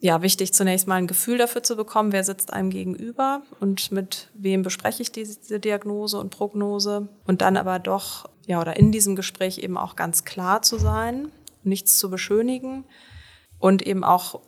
ja 0.00 0.22
wichtig, 0.22 0.54
zunächst 0.54 0.88
mal 0.88 0.96
ein 0.96 1.06
Gefühl 1.06 1.38
dafür 1.38 1.62
zu 1.62 1.76
bekommen, 1.76 2.12
wer 2.12 2.24
sitzt 2.24 2.52
einem 2.52 2.70
gegenüber 2.70 3.42
und 3.60 3.92
mit 3.92 4.30
wem 4.34 4.62
bespreche 4.62 5.02
ich 5.02 5.12
diese 5.12 5.60
Diagnose 5.60 6.18
und 6.18 6.30
Prognose. 6.30 7.08
Und 7.26 7.42
dann 7.42 7.56
aber 7.56 7.78
doch, 7.78 8.28
ja, 8.46 8.60
oder 8.60 8.76
in 8.76 8.90
diesem 8.90 9.14
Gespräch 9.14 9.58
eben 9.58 9.76
auch 9.76 9.94
ganz 9.94 10.24
klar 10.24 10.62
zu 10.62 10.78
sein, 10.78 11.30
nichts 11.64 11.98
zu 11.98 12.10
beschönigen 12.10 12.84
und 13.58 13.82
eben 13.82 14.04
auch 14.04 14.40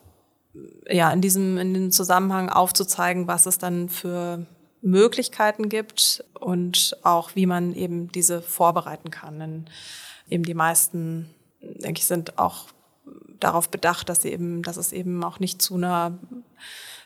ja, 0.89 1.11
in 1.11 1.21
diesem, 1.21 1.57
in 1.57 1.73
dem 1.73 1.91
Zusammenhang 1.91 2.49
aufzuzeigen, 2.49 3.27
was 3.27 3.45
es 3.45 3.57
dann 3.57 3.89
für 3.89 4.45
Möglichkeiten 4.81 5.69
gibt 5.69 6.23
und 6.39 6.97
auch 7.03 7.35
wie 7.35 7.45
man 7.45 7.73
eben 7.73 8.11
diese 8.11 8.41
vorbereiten 8.41 9.09
kann. 9.11 9.39
Denn 9.39 9.65
eben 10.29 10.43
die 10.43 10.53
meisten, 10.53 11.29
denke 11.61 11.99
ich, 11.99 12.05
sind 12.05 12.37
auch 12.37 12.67
darauf 13.39 13.69
bedacht, 13.69 14.09
dass 14.09 14.21
sie 14.21 14.29
eben, 14.29 14.61
dass 14.61 14.77
es 14.77 14.93
eben 14.93 15.23
auch 15.23 15.39
nicht 15.39 15.61
zu 15.61 15.75
einer 15.75 16.17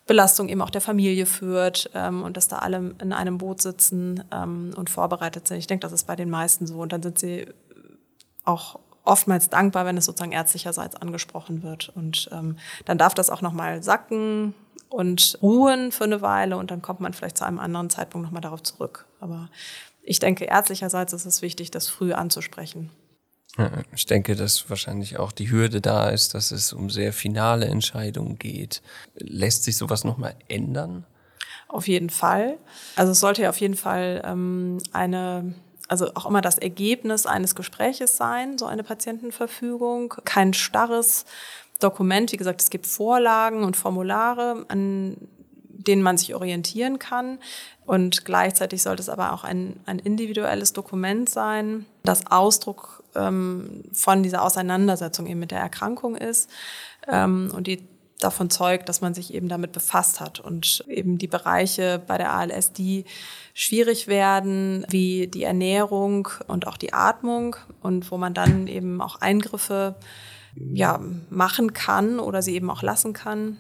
Belastung 0.05 0.49
eben 0.49 0.61
auch 0.61 0.69
der 0.69 0.81
Familie 0.81 1.25
führt 1.25 1.91
ähm, 1.93 2.23
und 2.23 2.35
dass 2.35 2.47
da 2.47 2.59
alle 2.59 2.95
in 3.01 3.13
einem 3.13 3.37
Boot 3.37 3.61
sitzen 3.61 4.23
ähm, 4.31 4.71
und 4.75 4.89
vorbereitet 4.89 5.47
sind. 5.47 5.57
Ich 5.57 5.67
denke, 5.67 5.81
das 5.81 5.93
ist 5.93 6.07
bei 6.07 6.15
den 6.15 6.29
meisten 6.29 6.67
so. 6.67 6.79
Und 6.79 6.91
dann 6.91 7.03
sind 7.03 7.19
sie 7.19 7.47
auch 8.43 8.79
oftmals 9.03 9.49
dankbar, 9.49 9.85
wenn 9.85 9.97
es 9.97 10.05
sozusagen 10.05 10.31
ärztlicherseits 10.31 10.95
angesprochen 10.95 11.63
wird. 11.63 11.89
Und 11.89 12.29
ähm, 12.31 12.57
dann 12.85 12.97
darf 12.97 13.13
das 13.13 13.29
auch 13.29 13.41
nochmal 13.41 13.83
sacken 13.83 14.53
und 14.89 15.37
ruhen 15.41 15.91
für 15.91 16.03
eine 16.03 16.21
Weile 16.21 16.57
und 16.57 16.71
dann 16.71 16.81
kommt 16.81 16.99
man 16.99 17.13
vielleicht 17.13 17.37
zu 17.37 17.45
einem 17.45 17.59
anderen 17.59 17.89
Zeitpunkt 17.89 18.25
nochmal 18.25 18.41
darauf 18.41 18.63
zurück. 18.63 19.05
Aber 19.19 19.49
ich 20.01 20.19
denke, 20.19 20.45
ärztlicherseits 20.45 21.13
ist 21.13 21.25
es 21.25 21.41
wichtig, 21.41 21.71
das 21.71 21.87
früh 21.87 22.13
anzusprechen. 22.13 22.89
Ich 23.93 24.05
denke, 24.05 24.35
dass 24.35 24.69
wahrscheinlich 24.69 25.17
auch 25.17 25.31
die 25.31 25.51
Hürde 25.51 25.81
da 25.81 26.09
ist, 26.09 26.33
dass 26.33 26.51
es 26.51 26.71
um 26.71 26.89
sehr 26.89 27.11
finale 27.11 27.65
Entscheidungen 27.65 28.39
geht. 28.39 28.81
Lässt 29.15 29.63
sich 29.63 29.75
sowas 29.75 30.03
nochmal 30.03 30.35
ändern? 30.47 31.05
Auf 31.67 31.87
jeden 31.87 32.09
Fall. 32.09 32.57
Also 32.95 33.11
es 33.11 33.19
sollte 33.19 33.43
ja 33.43 33.49
auf 33.49 33.59
jeden 33.59 33.75
Fall 33.75 34.21
ähm, 34.25 34.77
eine 34.93 35.53
also 35.89 36.13
auch 36.15 36.25
immer 36.25 36.41
das 36.41 36.57
Ergebnis 36.57 37.25
eines 37.25 37.55
Gespräches 37.55 38.15
sein, 38.15 38.57
so 38.57 38.65
eine 38.65 38.83
Patientenverfügung. 38.83 40.13
Kein 40.23 40.53
starres 40.53 41.25
Dokument. 41.79 42.31
Wie 42.31 42.37
gesagt, 42.37 42.61
es 42.61 42.69
gibt 42.69 42.87
Vorlagen 42.87 43.63
und 43.63 43.75
Formulare, 43.75 44.65
an 44.69 45.17
denen 45.63 46.01
man 46.01 46.17
sich 46.17 46.35
orientieren 46.35 46.99
kann. 46.99 47.39
Und 47.85 48.23
gleichzeitig 48.23 48.83
sollte 48.83 49.01
es 49.01 49.09
aber 49.09 49.33
auch 49.33 49.43
ein, 49.43 49.79
ein 49.85 49.97
individuelles 49.97 50.73
Dokument 50.73 51.27
sein, 51.27 51.85
das 52.03 52.27
Ausdruck 52.27 53.03
ähm, 53.15 53.83
von 53.93 54.21
dieser 54.21 54.43
Auseinandersetzung 54.43 55.25
eben 55.25 55.39
mit 55.39 55.51
der 55.51 55.59
Erkrankung 55.59 56.15
ist. 56.15 56.49
Ähm, 57.07 57.51
und 57.55 57.65
die 57.65 57.87
davon 58.19 58.49
zeugt, 58.49 58.89
dass 58.89 59.01
man 59.01 59.13
sich 59.13 59.33
eben 59.33 59.47
damit 59.47 59.71
befasst 59.71 60.19
hat 60.19 60.39
und 60.39 60.83
eben 60.87 61.17
die 61.17 61.27
Bereiche 61.27 62.01
bei 62.05 62.17
der 62.17 62.33
ALS, 62.33 62.73
die 62.73 63.05
schwierig 63.53 64.07
werden, 64.07 64.85
wie 64.89 65.27
die 65.27 65.43
Ernährung 65.43 66.27
und 66.47 66.67
auch 66.67 66.77
die 66.77 66.93
Atmung 66.93 67.55
und 67.81 68.11
wo 68.11 68.17
man 68.17 68.33
dann 68.33 68.67
eben 68.67 69.01
auch 69.01 69.21
Eingriffe 69.21 69.95
ja, 70.55 70.99
machen 71.29 71.73
kann 71.73 72.19
oder 72.19 72.41
sie 72.41 72.55
eben 72.55 72.69
auch 72.69 72.81
lassen 72.81 73.13
kann 73.13 73.57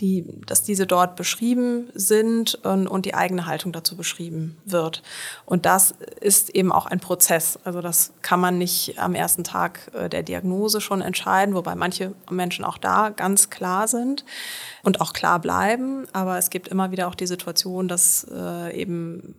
die, 0.00 0.24
dass 0.46 0.62
diese 0.62 0.86
dort 0.86 1.16
beschrieben 1.16 1.88
sind 1.94 2.54
und, 2.56 2.86
und 2.86 3.06
die 3.06 3.14
eigene 3.14 3.46
Haltung 3.46 3.72
dazu 3.72 3.96
beschrieben 3.96 4.58
wird. 4.64 5.02
Und 5.46 5.64
das 5.64 5.94
ist 6.20 6.50
eben 6.50 6.70
auch 6.70 6.86
ein 6.86 7.00
Prozess. 7.00 7.58
Also 7.64 7.80
das 7.80 8.12
kann 8.20 8.40
man 8.40 8.58
nicht 8.58 8.98
am 8.98 9.14
ersten 9.14 9.42
Tag 9.42 9.90
äh, 9.94 10.08
der 10.08 10.22
Diagnose 10.22 10.80
schon 10.80 11.00
entscheiden, 11.00 11.54
wobei 11.54 11.74
manche 11.74 12.12
Menschen 12.30 12.64
auch 12.64 12.78
da 12.78 13.08
ganz 13.10 13.48
klar 13.48 13.88
sind 13.88 14.24
und 14.82 15.00
auch 15.00 15.12
klar 15.12 15.40
bleiben. 15.40 16.06
Aber 16.12 16.36
es 16.36 16.50
gibt 16.50 16.68
immer 16.68 16.90
wieder 16.90 17.08
auch 17.08 17.14
die 17.14 17.26
Situation, 17.26 17.88
dass 17.88 18.26
äh, 18.30 18.78
eben 18.78 19.34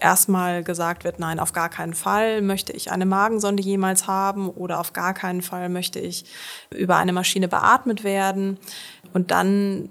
erstmal 0.00 0.62
gesagt 0.62 1.04
wird, 1.04 1.18
nein, 1.18 1.40
auf 1.40 1.52
gar 1.52 1.68
keinen 1.68 1.94
Fall 1.94 2.42
möchte 2.42 2.72
ich 2.72 2.90
eine 2.90 3.06
Magensonde 3.06 3.62
jemals 3.62 4.06
haben 4.06 4.48
oder 4.48 4.80
auf 4.80 4.92
gar 4.92 5.14
keinen 5.14 5.42
Fall 5.42 5.68
möchte 5.68 5.98
ich 5.98 6.24
über 6.70 6.96
eine 6.96 7.12
Maschine 7.12 7.48
beatmet 7.48 8.04
werden. 8.04 8.58
Und 9.12 9.30
dann 9.30 9.90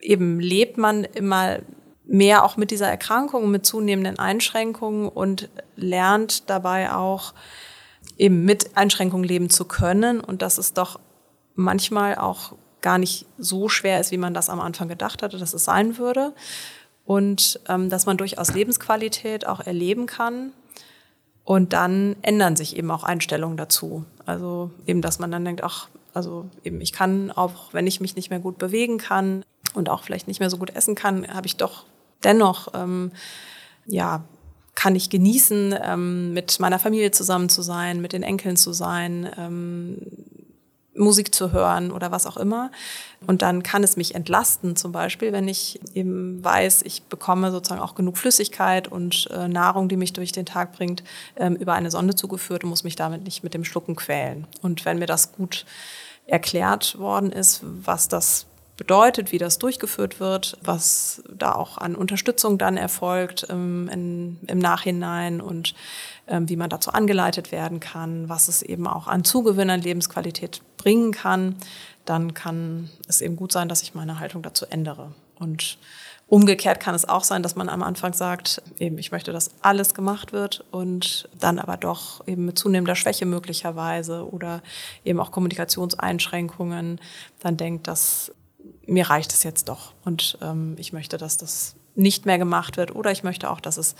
eben 0.00 0.40
lebt 0.40 0.78
man 0.78 1.04
immer 1.04 1.58
mehr 2.06 2.44
auch 2.44 2.56
mit 2.56 2.70
dieser 2.70 2.88
Erkrankung, 2.88 3.50
mit 3.50 3.66
zunehmenden 3.66 4.18
Einschränkungen 4.18 5.08
und 5.08 5.50
lernt 5.76 6.48
dabei 6.48 6.92
auch 6.92 7.34
eben 8.16 8.44
mit 8.44 8.76
Einschränkungen 8.76 9.24
leben 9.28 9.50
zu 9.50 9.66
können 9.66 10.20
und 10.20 10.42
dass 10.42 10.58
es 10.58 10.72
doch 10.72 10.98
manchmal 11.54 12.16
auch 12.16 12.54
gar 12.80 12.98
nicht 12.98 13.26
so 13.38 13.68
schwer 13.68 14.00
ist, 14.00 14.12
wie 14.12 14.18
man 14.18 14.34
das 14.34 14.48
am 14.48 14.60
Anfang 14.60 14.88
gedacht 14.88 15.22
hatte, 15.22 15.38
dass 15.38 15.52
es 15.52 15.64
sein 15.64 15.98
würde 15.98 16.32
und 17.08 17.58
ähm, 17.70 17.88
dass 17.88 18.04
man 18.04 18.18
durchaus 18.18 18.52
Lebensqualität 18.52 19.46
auch 19.46 19.60
erleben 19.60 20.04
kann. 20.04 20.52
Und 21.42 21.72
dann 21.72 22.16
ändern 22.20 22.54
sich 22.54 22.76
eben 22.76 22.90
auch 22.90 23.02
Einstellungen 23.02 23.56
dazu. 23.56 24.04
Also 24.26 24.72
eben, 24.86 25.00
dass 25.00 25.18
man 25.18 25.30
dann 25.30 25.42
denkt, 25.42 25.64
ach, 25.64 25.88
also 26.12 26.50
eben, 26.64 26.82
ich 26.82 26.92
kann 26.92 27.30
auch, 27.30 27.72
wenn 27.72 27.86
ich 27.86 28.02
mich 28.02 28.14
nicht 28.14 28.28
mehr 28.28 28.40
gut 28.40 28.58
bewegen 28.58 28.98
kann 28.98 29.42
und 29.72 29.88
auch 29.88 30.02
vielleicht 30.02 30.28
nicht 30.28 30.38
mehr 30.38 30.50
so 30.50 30.58
gut 30.58 30.76
essen 30.76 30.94
kann, 30.94 31.26
habe 31.28 31.46
ich 31.46 31.56
doch 31.56 31.86
dennoch, 32.24 32.68
ähm, 32.74 33.12
ja, 33.86 34.22
kann 34.74 34.94
ich 34.94 35.08
genießen, 35.08 35.74
ähm, 35.82 36.34
mit 36.34 36.60
meiner 36.60 36.78
Familie 36.78 37.10
zusammen 37.12 37.48
zu 37.48 37.62
sein, 37.62 38.02
mit 38.02 38.12
den 38.12 38.22
Enkeln 38.22 38.58
zu 38.58 38.74
sein, 38.74 39.30
ähm, 39.38 39.96
Musik 40.98 41.34
zu 41.34 41.52
hören 41.52 41.90
oder 41.90 42.10
was 42.10 42.26
auch 42.26 42.36
immer. 42.36 42.70
Und 43.26 43.42
dann 43.42 43.62
kann 43.62 43.82
es 43.82 43.96
mich 43.96 44.14
entlasten, 44.14 44.76
zum 44.76 44.92
Beispiel, 44.92 45.32
wenn 45.32 45.48
ich 45.48 45.80
eben 45.94 46.42
weiß, 46.44 46.82
ich 46.82 47.04
bekomme 47.04 47.50
sozusagen 47.50 47.80
auch 47.80 47.94
genug 47.94 48.18
Flüssigkeit 48.18 48.88
und 48.88 49.28
äh, 49.32 49.48
Nahrung, 49.48 49.88
die 49.88 49.96
mich 49.96 50.12
durch 50.12 50.32
den 50.32 50.46
Tag 50.46 50.72
bringt, 50.72 51.02
ähm, 51.36 51.56
über 51.56 51.74
eine 51.74 51.90
Sonde 51.90 52.14
zugeführt 52.14 52.64
und 52.64 52.70
muss 52.70 52.84
mich 52.84 52.96
damit 52.96 53.24
nicht 53.24 53.42
mit 53.42 53.54
dem 53.54 53.64
Schlucken 53.64 53.96
quälen. 53.96 54.46
Und 54.62 54.84
wenn 54.84 54.98
mir 54.98 55.06
das 55.06 55.32
gut 55.32 55.64
erklärt 56.26 56.98
worden 56.98 57.32
ist, 57.32 57.60
was 57.62 58.08
das 58.08 58.47
bedeutet, 58.78 59.32
wie 59.32 59.38
das 59.38 59.58
durchgeführt 59.58 60.20
wird, 60.20 60.56
was 60.62 61.22
da 61.28 61.52
auch 61.52 61.76
an 61.76 61.94
Unterstützung 61.94 62.56
dann 62.56 62.78
erfolgt 62.78 63.46
ähm, 63.50 63.90
in, 63.92 64.38
im 64.46 64.58
Nachhinein 64.58 65.42
und 65.42 65.74
ähm, 66.28 66.48
wie 66.48 66.56
man 66.56 66.70
dazu 66.70 66.92
angeleitet 66.92 67.52
werden 67.52 67.80
kann, 67.80 68.28
was 68.30 68.48
es 68.48 68.62
eben 68.62 68.86
auch 68.86 69.06
an 69.08 69.24
Zugewinn 69.24 69.68
an 69.68 69.82
Lebensqualität 69.82 70.62
bringen 70.78 71.12
kann, 71.12 71.56
dann 72.06 72.32
kann 72.32 72.88
es 73.06 73.20
eben 73.20 73.36
gut 73.36 73.52
sein, 73.52 73.68
dass 73.68 73.82
ich 73.82 73.94
meine 73.94 74.20
Haltung 74.20 74.42
dazu 74.42 74.64
ändere. 74.64 75.12
Und 75.34 75.78
umgekehrt 76.28 76.78
kann 76.78 76.94
es 76.94 77.08
auch 77.08 77.24
sein, 77.24 77.42
dass 77.42 77.56
man 77.56 77.68
am 77.68 77.82
Anfang 77.82 78.12
sagt, 78.12 78.62
eben 78.78 78.96
ich 78.98 79.10
möchte, 79.10 79.32
dass 79.32 79.50
alles 79.60 79.92
gemacht 79.92 80.32
wird 80.32 80.64
und 80.70 81.28
dann 81.38 81.58
aber 81.58 81.76
doch 81.76 82.26
eben 82.28 82.44
mit 82.44 82.58
zunehmender 82.58 82.94
Schwäche 82.94 83.26
möglicherweise 83.26 84.30
oder 84.30 84.62
eben 85.04 85.18
auch 85.18 85.32
Kommunikationseinschränkungen 85.32 87.00
dann 87.40 87.56
denkt, 87.56 87.88
dass 87.88 88.32
mir 88.88 89.08
reicht 89.08 89.32
es 89.32 89.42
jetzt 89.42 89.68
doch 89.68 89.92
und 90.04 90.38
ähm, 90.42 90.74
ich 90.78 90.92
möchte, 90.92 91.18
dass 91.18 91.36
das 91.36 91.76
nicht 91.94 92.26
mehr 92.26 92.38
gemacht 92.38 92.76
wird 92.76 92.94
oder 92.94 93.10
ich 93.10 93.22
möchte 93.22 93.50
auch, 93.50 93.60
dass 93.60 93.76
es 93.76 93.94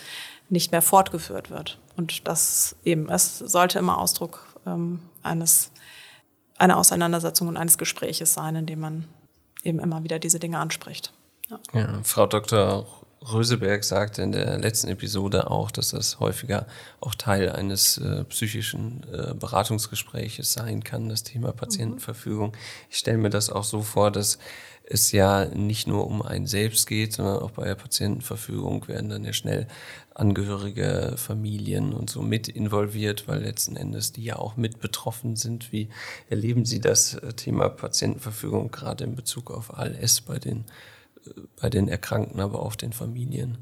nicht 0.48 0.72
mehr 0.72 0.82
fortgeführt 0.82 1.50
wird. 1.50 1.78
Und 1.96 2.26
das 2.28 2.76
eben, 2.84 3.10
es 3.10 3.38
sollte 3.38 3.78
immer 3.78 3.98
Ausdruck 3.98 4.46
ähm, 4.66 5.00
eines, 5.22 5.72
einer 6.56 6.76
Auseinandersetzung 6.76 7.48
und 7.48 7.56
eines 7.56 7.76
Gespräches 7.76 8.34
sein, 8.34 8.54
in 8.54 8.66
dem 8.66 8.80
man 8.80 9.08
eben 9.64 9.80
immer 9.80 10.04
wieder 10.04 10.18
diese 10.18 10.38
Dinge 10.38 10.58
anspricht. 10.58 11.12
Ja. 11.50 11.58
ja 11.74 12.00
Frau 12.04 12.26
Dr. 12.26 12.86
Röseberg 13.32 13.82
sagte 13.82 14.22
in 14.22 14.32
der 14.32 14.58
letzten 14.58 14.88
Episode 14.88 15.50
auch, 15.50 15.70
dass 15.70 15.90
das 15.90 16.20
häufiger 16.20 16.66
auch 17.00 17.14
Teil 17.14 17.50
eines 17.50 17.98
äh, 17.98 18.24
psychischen 18.24 19.04
äh, 19.12 19.34
Beratungsgespräches 19.34 20.52
sein 20.52 20.84
kann, 20.84 21.08
das 21.08 21.24
Thema 21.24 21.52
Patientenverfügung. 21.52 22.56
Ich 22.90 22.98
stelle 22.98 23.18
mir 23.18 23.30
das 23.30 23.50
auch 23.50 23.64
so 23.64 23.82
vor, 23.82 24.12
dass 24.12 24.38
es 24.90 25.12
ja 25.12 25.44
nicht 25.46 25.86
nur 25.86 26.06
um 26.06 26.22
einen 26.22 26.46
selbst 26.46 26.86
geht, 26.86 27.12
sondern 27.12 27.38
auch 27.38 27.50
bei 27.50 27.64
der 27.64 27.74
Patientenverfügung 27.74 28.88
werden 28.88 29.10
dann 29.10 29.24
ja 29.24 29.32
schnell 29.32 29.66
Angehörige, 30.14 31.14
Familien 31.16 31.92
und 31.92 32.10
so 32.10 32.22
mit 32.22 32.48
involviert, 32.48 33.28
weil 33.28 33.40
letzten 33.40 33.76
Endes 33.76 34.12
die 34.12 34.24
ja 34.24 34.36
auch 34.36 34.56
mit 34.56 34.80
betroffen 34.80 35.36
sind. 35.36 35.70
Wie 35.70 35.90
erleben 36.28 36.64
Sie 36.64 36.80
das 36.80 37.14
äh, 37.14 37.34
Thema 37.34 37.68
Patientenverfügung 37.68 38.72
gerade 38.72 39.04
in 39.04 39.14
Bezug 39.14 39.52
auf 39.52 39.78
ALS 39.78 40.22
bei 40.22 40.38
den, 40.38 40.64
äh, 41.24 41.30
bei 41.60 41.70
den 41.70 41.86
Erkrankten, 41.86 42.40
aber 42.40 42.62
auch 42.62 42.74
den 42.74 42.92
Familien? 42.92 43.58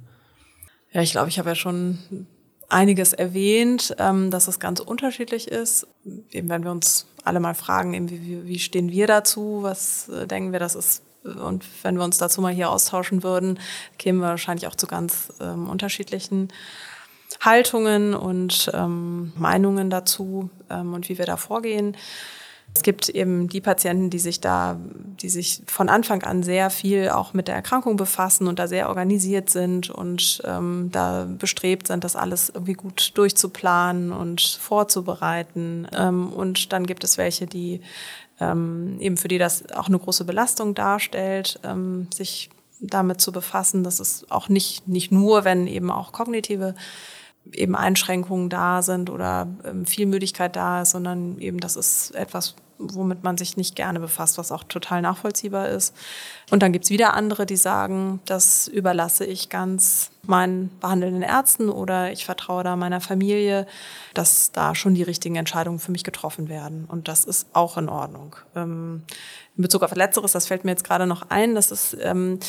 Ja, 0.92 1.02
ich 1.02 1.10
glaube, 1.10 1.28
ich 1.28 1.38
habe 1.38 1.50
ja 1.50 1.54
schon 1.54 1.98
einiges 2.68 3.12
erwähnt, 3.12 3.94
ähm, 3.98 4.30
dass 4.30 4.48
es 4.48 4.58
ganz 4.58 4.80
unterschiedlich 4.80 5.48
ist. 5.48 5.86
Eben 6.30 6.48
wenn 6.48 6.64
wir 6.64 6.70
uns 6.70 7.06
alle 7.22 7.40
mal 7.40 7.54
fragen, 7.54 8.08
wie, 8.08 8.58
stehen 8.58 8.90
wir 8.90 9.06
dazu, 9.06 9.58
was 9.60 10.08
äh, 10.08 10.26
denken 10.26 10.52
wir, 10.52 10.58
das 10.58 10.74
ist 10.74 11.02
und 11.26 11.64
wenn 11.82 11.96
wir 11.96 12.04
uns 12.04 12.18
dazu 12.18 12.40
mal 12.40 12.52
hier 12.52 12.70
austauschen 12.70 13.22
würden, 13.22 13.58
kämen 13.98 14.20
wir 14.20 14.28
wahrscheinlich 14.28 14.66
auch 14.66 14.74
zu 14.74 14.86
ganz 14.86 15.32
ähm, 15.40 15.68
unterschiedlichen 15.68 16.48
Haltungen 17.40 18.14
und 18.14 18.70
ähm, 18.74 19.32
Meinungen 19.36 19.90
dazu 19.90 20.50
ähm, 20.70 20.94
und 20.94 21.08
wie 21.08 21.18
wir 21.18 21.26
da 21.26 21.36
vorgehen. 21.36 21.96
Es 22.74 22.82
gibt 22.82 23.08
eben 23.08 23.48
die 23.48 23.62
Patienten, 23.62 24.10
die 24.10 24.18
sich 24.18 24.40
da, 24.40 24.78
die 25.22 25.30
sich 25.30 25.62
von 25.66 25.88
Anfang 25.88 26.22
an 26.24 26.42
sehr 26.42 26.68
viel 26.68 27.08
auch 27.08 27.32
mit 27.32 27.48
der 27.48 27.54
Erkrankung 27.54 27.96
befassen 27.96 28.48
und 28.48 28.58
da 28.58 28.68
sehr 28.68 28.90
organisiert 28.90 29.48
sind 29.48 29.88
und 29.88 30.42
ähm, 30.44 30.90
da 30.92 31.26
bestrebt 31.26 31.86
sind, 31.86 32.04
das 32.04 32.16
alles 32.16 32.50
irgendwie 32.50 32.74
gut 32.74 33.12
durchzuplanen 33.14 34.12
und 34.12 34.42
vorzubereiten. 34.42 35.88
Ähm, 35.96 36.30
und 36.30 36.72
dann 36.74 36.86
gibt 36.86 37.02
es 37.02 37.16
welche, 37.16 37.46
die 37.46 37.80
ähm, 38.40 38.96
eben 39.00 39.16
für 39.16 39.28
die 39.28 39.38
das 39.38 39.70
auch 39.70 39.88
eine 39.88 39.98
große 39.98 40.24
Belastung 40.24 40.74
darstellt, 40.74 41.58
ähm, 41.64 42.08
sich 42.12 42.50
damit 42.80 43.20
zu 43.20 43.32
befassen. 43.32 43.84
Das 43.84 44.00
ist 44.00 44.30
auch 44.30 44.48
nicht, 44.48 44.86
nicht 44.88 45.12
nur, 45.12 45.44
wenn 45.44 45.66
eben 45.66 45.90
auch 45.90 46.12
kognitive 46.12 46.74
eben 47.52 47.76
Einschränkungen 47.76 48.48
da 48.48 48.82
sind 48.82 49.08
oder 49.10 49.48
ähm, 49.64 49.86
viel 49.86 50.06
Müdigkeit 50.06 50.56
da 50.56 50.82
ist, 50.82 50.90
sondern 50.90 51.38
eben 51.38 51.60
das 51.60 51.76
ist 51.76 52.14
etwas, 52.14 52.56
womit 52.78 53.22
man 53.24 53.36
sich 53.38 53.56
nicht 53.56 53.76
gerne 53.76 54.00
befasst, 54.00 54.38
was 54.38 54.52
auch 54.52 54.64
total 54.64 55.02
nachvollziehbar 55.02 55.68
ist. 55.68 55.94
Und 56.50 56.62
dann 56.62 56.72
gibt's 56.72 56.90
wieder 56.90 57.14
andere, 57.14 57.46
die 57.46 57.56
sagen, 57.56 58.20
das 58.24 58.68
überlasse 58.68 59.24
ich 59.24 59.48
ganz 59.48 60.10
meinen 60.22 60.70
behandelnden 60.80 61.22
Ärzten 61.22 61.68
oder 61.70 62.12
ich 62.12 62.24
vertraue 62.24 62.64
da 62.64 62.76
meiner 62.76 63.00
Familie, 63.00 63.66
dass 64.14 64.52
da 64.52 64.74
schon 64.74 64.94
die 64.94 65.02
richtigen 65.02 65.36
Entscheidungen 65.36 65.78
für 65.78 65.92
mich 65.92 66.04
getroffen 66.04 66.48
werden. 66.48 66.84
Und 66.86 67.08
das 67.08 67.24
ist 67.24 67.46
auch 67.52 67.76
in 67.78 67.88
Ordnung. 67.88 68.36
Ähm, 68.54 69.02
in 69.56 69.62
Bezug 69.62 69.82
auf 69.82 69.94
Letzteres, 69.94 70.32
das 70.32 70.46
fällt 70.46 70.64
mir 70.64 70.72
jetzt 70.72 70.84
gerade 70.84 71.06
noch 71.06 71.30
ein, 71.30 71.54
dass 71.54 71.70
es 71.70 71.96
ähm, 72.00 72.40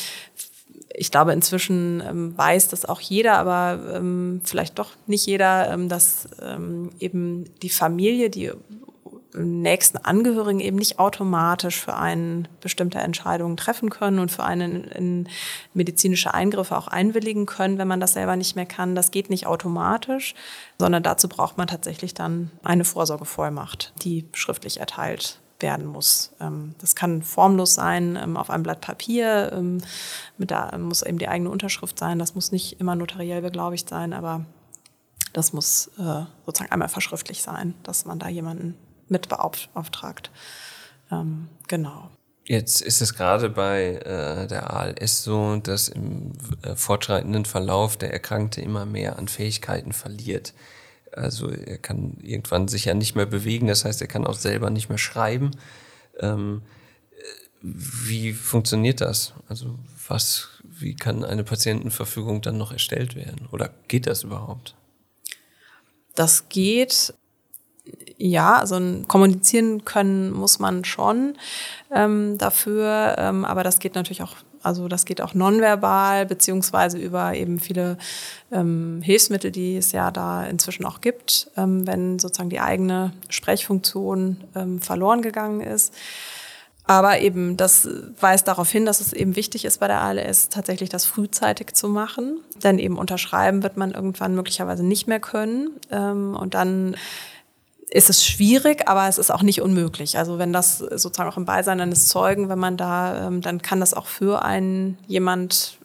ich 0.94 1.10
glaube, 1.10 1.32
inzwischen 1.32 2.02
ähm, 2.06 2.36
weiß 2.36 2.68
das 2.68 2.84
auch 2.84 3.00
jeder, 3.00 3.38
aber 3.38 3.78
ähm, 3.94 4.40
vielleicht 4.44 4.78
doch 4.78 4.92
nicht 5.06 5.26
jeder, 5.26 5.70
ähm, 5.70 5.88
dass 5.88 6.28
ähm, 6.42 6.90
eben 6.98 7.44
die 7.62 7.70
Familie, 7.70 8.30
die 8.30 8.52
nächsten 9.34 9.98
Angehörigen 9.98 10.60
eben 10.60 10.78
nicht 10.78 10.98
automatisch 10.98 11.80
für 11.80 11.94
einen 11.94 12.48
bestimmte 12.60 12.98
Entscheidungen 12.98 13.56
treffen 13.56 13.90
können 13.90 14.18
und 14.18 14.30
für 14.30 14.44
einen 14.44 14.84
in 14.84 15.28
medizinische 15.74 16.32
Eingriffe 16.32 16.76
auch 16.76 16.88
einwilligen 16.88 17.46
können, 17.46 17.78
wenn 17.78 17.88
man 17.88 18.00
das 18.00 18.14
selber 18.14 18.36
nicht 18.36 18.56
mehr 18.56 18.66
kann. 18.66 18.94
Das 18.94 19.10
geht 19.10 19.30
nicht 19.30 19.46
automatisch, 19.46 20.34
sondern 20.78 21.02
dazu 21.02 21.28
braucht 21.28 21.58
man 21.58 21.66
tatsächlich 21.66 22.14
dann 22.14 22.50
eine 22.62 22.84
Vorsorgevollmacht, 22.84 23.92
die 24.02 24.26
schriftlich 24.32 24.80
erteilt 24.80 25.40
werden 25.60 25.86
muss. 25.86 26.32
Ähm, 26.40 26.74
das 26.78 26.94
kann 26.94 27.22
formlos 27.22 27.74
sein, 27.74 28.16
ähm, 28.20 28.36
auf 28.36 28.48
einem 28.48 28.62
Blatt 28.62 28.80
Papier, 28.80 29.52
ähm, 29.52 29.78
da 30.38 30.76
muss 30.78 31.02
eben 31.02 31.18
die 31.18 31.28
eigene 31.28 31.50
Unterschrift 31.50 31.98
sein. 31.98 32.18
Das 32.18 32.34
muss 32.34 32.52
nicht 32.52 32.80
immer 32.80 32.94
notariell 32.94 33.42
beglaubigt 33.42 33.88
sein, 33.88 34.12
aber 34.12 34.46
das 35.32 35.52
muss 35.52 35.88
äh, 35.98 36.24
sozusagen 36.46 36.72
einmal 36.72 36.88
verschriftlich 36.88 37.42
sein, 37.42 37.74
dass 37.82 38.04
man 38.04 38.18
da 38.18 38.28
jemanden 38.28 38.76
mit 39.10 39.28
beauftragt. 39.28 40.30
Ähm, 41.10 41.48
genau. 41.66 42.10
Jetzt 42.44 42.80
ist 42.80 43.02
es 43.02 43.14
gerade 43.14 43.50
bei 43.50 43.96
äh, 43.96 44.46
der 44.46 44.72
ALS 44.72 45.22
so, 45.22 45.56
dass 45.56 45.88
im 45.88 46.32
äh, 46.62 46.74
fortschreitenden 46.76 47.44
Verlauf 47.44 47.98
der 47.98 48.12
Erkrankte 48.12 48.62
immer 48.62 48.86
mehr 48.86 49.18
an 49.18 49.28
Fähigkeiten 49.28 49.92
verliert. 49.92 50.54
Also 51.12 51.50
er 51.50 51.78
kann 51.78 52.16
irgendwann 52.22 52.68
sich 52.68 52.86
ja 52.86 52.94
nicht 52.94 53.14
mehr 53.14 53.26
bewegen, 53.26 53.66
das 53.66 53.84
heißt, 53.84 54.00
er 54.00 54.08
kann 54.08 54.26
auch 54.26 54.34
selber 54.34 54.70
nicht 54.70 54.88
mehr 54.88 54.98
schreiben. 54.98 55.50
Ähm, 56.20 56.62
wie 57.60 58.32
funktioniert 58.32 59.00
das? 59.00 59.34
Also 59.48 59.78
was, 60.06 60.48
wie 60.62 60.94
kann 60.94 61.24
eine 61.24 61.44
Patientenverfügung 61.44 62.40
dann 62.40 62.56
noch 62.56 62.72
erstellt 62.72 63.14
werden? 63.14 63.48
Oder 63.52 63.70
geht 63.88 64.06
das 64.06 64.22
überhaupt? 64.22 64.74
Das 66.14 66.48
geht 66.48 67.14
ja, 68.18 68.58
also 68.58 68.80
kommunizieren 69.06 69.84
können 69.84 70.32
muss 70.32 70.58
man 70.58 70.84
schon 70.84 71.34
ähm, 71.94 72.36
dafür, 72.36 73.14
ähm, 73.18 73.44
aber 73.44 73.62
das 73.62 73.78
geht 73.78 73.94
natürlich 73.94 74.22
auch, 74.22 74.34
also 74.62 74.88
das 74.88 75.04
geht 75.04 75.20
auch 75.20 75.34
nonverbal, 75.34 76.26
beziehungsweise 76.26 76.98
über 76.98 77.34
eben 77.34 77.60
viele 77.60 77.96
ähm, 78.50 79.00
Hilfsmittel, 79.02 79.52
die 79.52 79.76
es 79.76 79.92
ja 79.92 80.10
da 80.10 80.44
inzwischen 80.44 80.84
auch 80.84 81.00
gibt, 81.00 81.50
ähm, 81.56 81.86
wenn 81.86 82.18
sozusagen 82.18 82.50
die 82.50 82.60
eigene 82.60 83.12
Sprechfunktion 83.28 84.44
ähm, 84.56 84.80
verloren 84.80 85.22
gegangen 85.22 85.60
ist. 85.60 85.94
Aber 86.88 87.20
eben, 87.20 87.58
das 87.58 87.86
weist 88.18 88.48
darauf 88.48 88.70
hin, 88.70 88.86
dass 88.86 89.02
es 89.02 89.12
eben 89.12 89.36
wichtig 89.36 89.66
ist 89.66 89.78
bei 89.78 89.88
der 89.88 90.00
ALS, 90.00 90.48
tatsächlich 90.48 90.88
das 90.88 91.04
frühzeitig 91.04 91.74
zu 91.74 91.86
machen. 91.86 92.40
Denn 92.64 92.78
eben 92.78 92.96
unterschreiben 92.96 93.62
wird 93.62 93.76
man 93.76 93.90
irgendwann 93.90 94.34
möglicherweise 94.34 94.82
nicht 94.82 95.06
mehr 95.06 95.20
können. 95.20 95.68
Ähm, 95.90 96.34
und 96.34 96.54
dann 96.54 96.96
ist 97.90 98.10
es 98.10 98.24
schwierig, 98.24 98.88
aber 98.88 99.08
es 99.08 99.18
ist 99.18 99.30
auch 99.30 99.42
nicht 99.42 99.62
unmöglich. 99.62 100.18
Also 100.18 100.38
wenn 100.38 100.52
das 100.52 100.78
sozusagen 100.78 101.30
auch 101.30 101.36
im 101.36 101.44
Beisein 101.44 101.80
eines 101.80 102.06
Zeugen, 102.06 102.48
wenn 102.48 102.58
man 102.58 102.76
da, 102.76 103.26
ähm, 103.26 103.40
dann 103.40 103.62
kann 103.62 103.80
das 103.80 103.94
auch 103.94 104.06
für 104.06 104.44
einen 104.44 104.98
jemand 105.06 105.78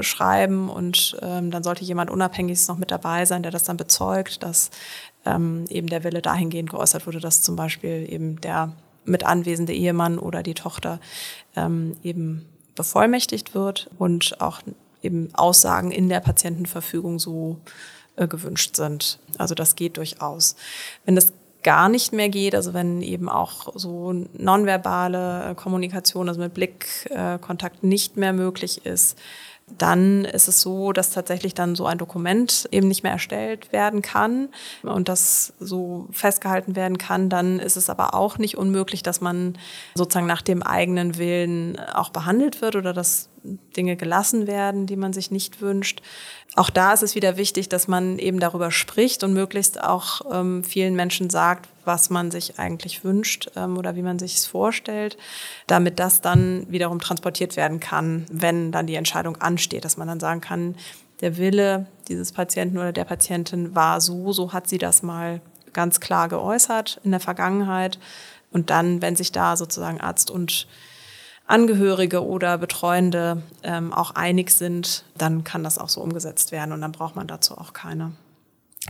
schreiben 0.00 0.70
und 0.70 1.16
ähm, 1.20 1.50
dann 1.50 1.64
sollte 1.64 1.84
jemand 1.84 2.10
Unabhängiges 2.10 2.68
noch 2.68 2.78
mit 2.78 2.90
dabei 2.90 3.26
sein, 3.26 3.42
der 3.42 3.50
das 3.50 3.64
dann 3.64 3.76
bezeugt, 3.76 4.42
dass 4.42 4.70
ähm, 5.26 5.64
eben 5.68 5.88
der 5.88 6.04
Wille 6.04 6.22
dahingehend 6.22 6.70
geäußert 6.70 7.06
wurde, 7.06 7.18
dass 7.18 7.42
zum 7.42 7.56
Beispiel 7.56 8.06
eben 8.08 8.40
der 8.40 8.72
mit 9.04 9.24
anwesende 9.24 9.72
Ehemann 9.72 10.18
oder 10.18 10.42
die 10.42 10.54
Tochter 10.54 11.00
eben 11.56 12.46
bevollmächtigt 12.76 13.54
wird 13.54 13.90
und 13.98 14.40
auch 14.40 14.60
eben 15.02 15.30
Aussagen 15.34 15.90
in 15.90 16.08
der 16.08 16.20
Patientenverfügung 16.20 17.18
so 17.18 17.58
äh, 18.16 18.28
gewünscht 18.28 18.76
sind. 18.76 19.18
Also 19.38 19.54
das 19.54 19.76
geht 19.76 19.96
durchaus. 19.96 20.56
Wenn 21.04 21.14
das 21.14 21.32
gar 21.62 21.88
nicht 21.88 22.12
mehr 22.12 22.28
geht, 22.28 22.54
also 22.54 22.74
wenn 22.74 23.02
eben 23.02 23.28
auch 23.28 23.72
so 23.74 24.12
nonverbale 24.32 25.54
Kommunikation, 25.56 26.28
also 26.28 26.40
mit 26.40 26.54
Blickkontakt 26.54 27.82
nicht 27.82 28.16
mehr 28.16 28.32
möglich 28.32 28.84
ist, 28.86 29.18
dann 29.78 30.24
ist 30.24 30.48
es 30.48 30.60
so, 30.60 30.92
dass 30.92 31.10
tatsächlich 31.10 31.54
dann 31.54 31.74
so 31.74 31.86
ein 31.86 31.98
Dokument 31.98 32.68
eben 32.72 32.88
nicht 32.88 33.02
mehr 33.02 33.12
erstellt 33.12 33.72
werden 33.72 34.02
kann 34.02 34.48
und 34.82 35.08
das 35.08 35.52
so 35.60 36.08
festgehalten 36.10 36.76
werden 36.76 36.98
kann. 36.98 37.28
Dann 37.28 37.60
ist 37.60 37.76
es 37.76 37.90
aber 37.90 38.14
auch 38.14 38.38
nicht 38.38 38.56
unmöglich, 38.56 39.02
dass 39.02 39.20
man 39.20 39.56
sozusagen 39.94 40.26
nach 40.26 40.42
dem 40.42 40.62
eigenen 40.62 41.18
Willen 41.18 41.78
auch 41.94 42.10
behandelt 42.10 42.62
wird 42.62 42.76
oder 42.76 42.92
dass 42.92 43.28
Dinge 43.42 43.96
gelassen 43.96 44.46
werden, 44.46 44.86
die 44.86 44.96
man 44.96 45.12
sich 45.12 45.30
nicht 45.30 45.60
wünscht. 45.60 46.02
Auch 46.56 46.70
da 46.70 46.92
ist 46.92 47.02
es 47.02 47.14
wieder 47.14 47.36
wichtig, 47.36 47.68
dass 47.68 47.88
man 47.88 48.18
eben 48.18 48.40
darüber 48.40 48.70
spricht 48.70 49.22
und 49.24 49.32
möglichst 49.32 49.82
auch 49.82 50.20
ähm, 50.32 50.64
vielen 50.64 50.94
Menschen 50.94 51.30
sagt, 51.30 51.68
was 51.84 52.10
man 52.10 52.30
sich 52.30 52.58
eigentlich 52.58 53.04
wünscht 53.04 53.50
ähm, 53.56 53.78
oder 53.78 53.96
wie 53.96 54.02
man 54.02 54.18
sich 54.18 54.36
es 54.36 54.46
vorstellt, 54.46 55.16
damit 55.66 55.98
das 55.98 56.20
dann 56.20 56.66
wiederum 56.68 57.00
transportiert 57.00 57.56
werden 57.56 57.80
kann, 57.80 58.26
wenn 58.30 58.72
dann 58.72 58.86
die 58.86 58.96
Entscheidung 58.96 59.36
ansteht, 59.36 59.84
dass 59.84 59.96
man 59.96 60.08
dann 60.08 60.20
sagen 60.20 60.40
kann, 60.40 60.74
der 61.20 61.36
Wille 61.36 61.86
dieses 62.08 62.32
Patienten 62.32 62.78
oder 62.78 62.92
der 62.92 63.04
Patientin 63.04 63.74
war 63.74 64.00
so, 64.00 64.32
so 64.32 64.52
hat 64.52 64.68
sie 64.68 64.78
das 64.78 65.02
mal 65.02 65.40
ganz 65.72 66.00
klar 66.00 66.28
geäußert 66.28 67.00
in 67.04 67.10
der 67.10 67.20
Vergangenheit. 67.20 67.98
Und 68.50 68.70
dann, 68.70 69.00
wenn 69.00 69.14
sich 69.14 69.30
da 69.30 69.56
sozusagen 69.56 70.00
Arzt 70.00 70.30
und 70.30 70.66
Angehörige 71.50 72.24
oder 72.24 72.58
Betreuende 72.58 73.42
ähm, 73.62 73.92
auch 73.92 74.12
einig 74.12 74.50
sind, 74.50 75.04
dann 75.16 75.44
kann 75.44 75.64
das 75.64 75.78
auch 75.78 75.88
so 75.88 76.00
umgesetzt 76.00 76.52
werden 76.52 76.72
und 76.72 76.80
dann 76.80 76.92
braucht 76.92 77.16
man 77.16 77.26
dazu 77.26 77.58
auch 77.58 77.72
keine 77.72 78.12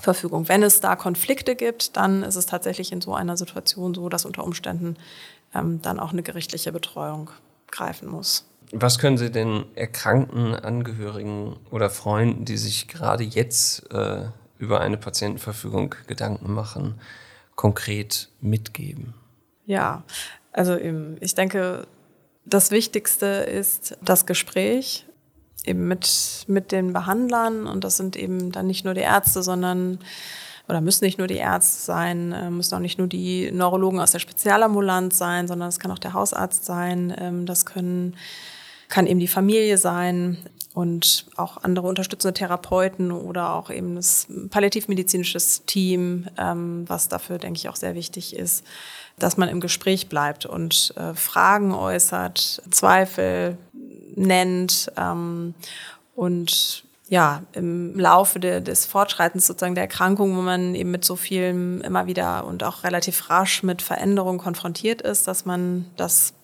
Verfügung. 0.00 0.48
Wenn 0.48 0.62
es 0.62 0.80
da 0.80 0.94
Konflikte 0.94 1.56
gibt, 1.56 1.96
dann 1.96 2.22
ist 2.22 2.36
es 2.36 2.46
tatsächlich 2.46 2.92
in 2.92 3.00
so 3.00 3.14
einer 3.14 3.36
Situation 3.36 3.94
so, 3.94 4.08
dass 4.08 4.24
unter 4.24 4.44
Umständen 4.44 4.96
ähm, 5.54 5.80
dann 5.82 5.98
auch 5.98 6.12
eine 6.12 6.22
gerichtliche 6.22 6.70
Betreuung 6.70 7.30
greifen 7.70 8.08
muss. 8.08 8.46
Was 8.72 8.98
können 8.98 9.18
Sie 9.18 9.32
den 9.32 9.64
erkrankten 9.74 10.54
Angehörigen 10.54 11.56
oder 11.70 11.90
Freunden, 11.90 12.44
die 12.44 12.56
sich 12.56 12.86
gerade 12.86 13.24
jetzt 13.24 13.90
äh, 13.92 14.26
über 14.58 14.80
eine 14.80 14.96
Patientenverfügung 14.96 15.94
Gedanken 16.06 16.52
machen, 16.52 17.00
konkret 17.56 18.28
mitgeben? 18.40 19.14
Ja, 19.66 20.04
also 20.52 20.76
ich 20.76 21.34
denke, 21.34 21.86
das 22.44 22.70
Wichtigste 22.70 23.26
ist 23.26 23.96
das 24.02 24.26
Gespräch 24.26 25.06
eben 25.64 25.88
mit, 25.88 26.44
mit 26.48 26.72
den 26.72 26.92
Behandlern. 26.92 27.66
Und 27.66 27.84
das 27.84 27.96
sind 27.96 28.16
eben 28.16 28.52
dann 28.52 28.66
nicht 28.66 28.84
nur 28.84 28.94
die 28.94 29.00
Ärzte, 29.00 29.42
sondern 29.42 29.98
oder 30.68 30.80
müssen 30.80 31.04
nicht 31.04 31.18
nur 31.18 31.26
die 31.26 31.36
Ärzte 31.36 31.82
sein, 31.82 32.32
äh, 32.32 32.48
müssen 32.48 32.74
auch 32.76 32.80
nicht 32.80 32.98
nur 32.98 33.08
die 33.08 33.50
Neurologen 33.50 33.98
aus 33.98 34.12
der 34.12 34.20
Spezialambulanz 34.20 35.18
sein, 35.18 35.48
sondern 35.48 35.68
es 35.68 35.80
kann 35.80 35.90
auch 35.90 35.98
der 35.98 36.12
Hausarzt 36.12 36.64
sein, 36.64 37.12
ähm, 37.18 37.44
das 37.44 37.66
können, 37.66 38.16
kann 38.88 39.08
eben 39.08 39.18
die 39.18 39.26
Familie 39.26 39.78
sein 39.78 40.38
und 40.74 41.26
auch 41.36 41.58
andere 41.64 41.88
unterstützende 41.88 42.34
Therapeuten 42.34 43.10
oder 43.12 43.54
auch 43.54 43.70
eben 43.70 43.96
das 43.96 44.26
palliativmedizinisches 44.50 45.64
Team, 45.66 46.28
ähm, 46.38 46.84
was 46.86 47.08
dafür, 47.08 47.38
denke 47.38 47.58
ich, 47.58 47.68
auch 47.68 47.76
sehr 47.76 47.94
wichtig 47.94 48.36
ist 48.36 48.64
dass 49.22 49.36
man 49.36 49.48
im 49.48 49.60
Gespräch 49.60 50.08
bleibt 50.08 50.46
und 50.46 50.94
äh, 50.96 51.14
Fragen 51.14 51.72
äußert, 51.72 52.62
Zweifel 52.70 53.56
nennt 54.16 54.90
ähm, 54.96 55.54
und 56.16 56.84
ja, 57.08 57.42
im 57.52 57.98
Laufe 57.98 58.38
de, 58.38 58.60
des 58.60 58.86
Fortschreitens 58.86 59.46
sozusagen 59.46 59.74
der 59.74 59.84
Erkrankung, 59.84 60.36
wo 60.36 60.42
man 60.42 60.74
eben 60.76 60.92
mit 60.92 61.04
so 61.04 61.16
vielen 61.16 61.80
immer 61.80 62.06
wieder 62.06 62.46
und 62.46 62.62
auch 62.62 62.84
relativ 62.84 63.30
rasch 63.30 63.64
mit 63.64 63.82
Veränderungen 63.82 64.38
konfrontiert 64.38 65.02
ist, 65.02 65.26
dass 65.26 65.44
man 65.44 65.86
das 65.96 66.34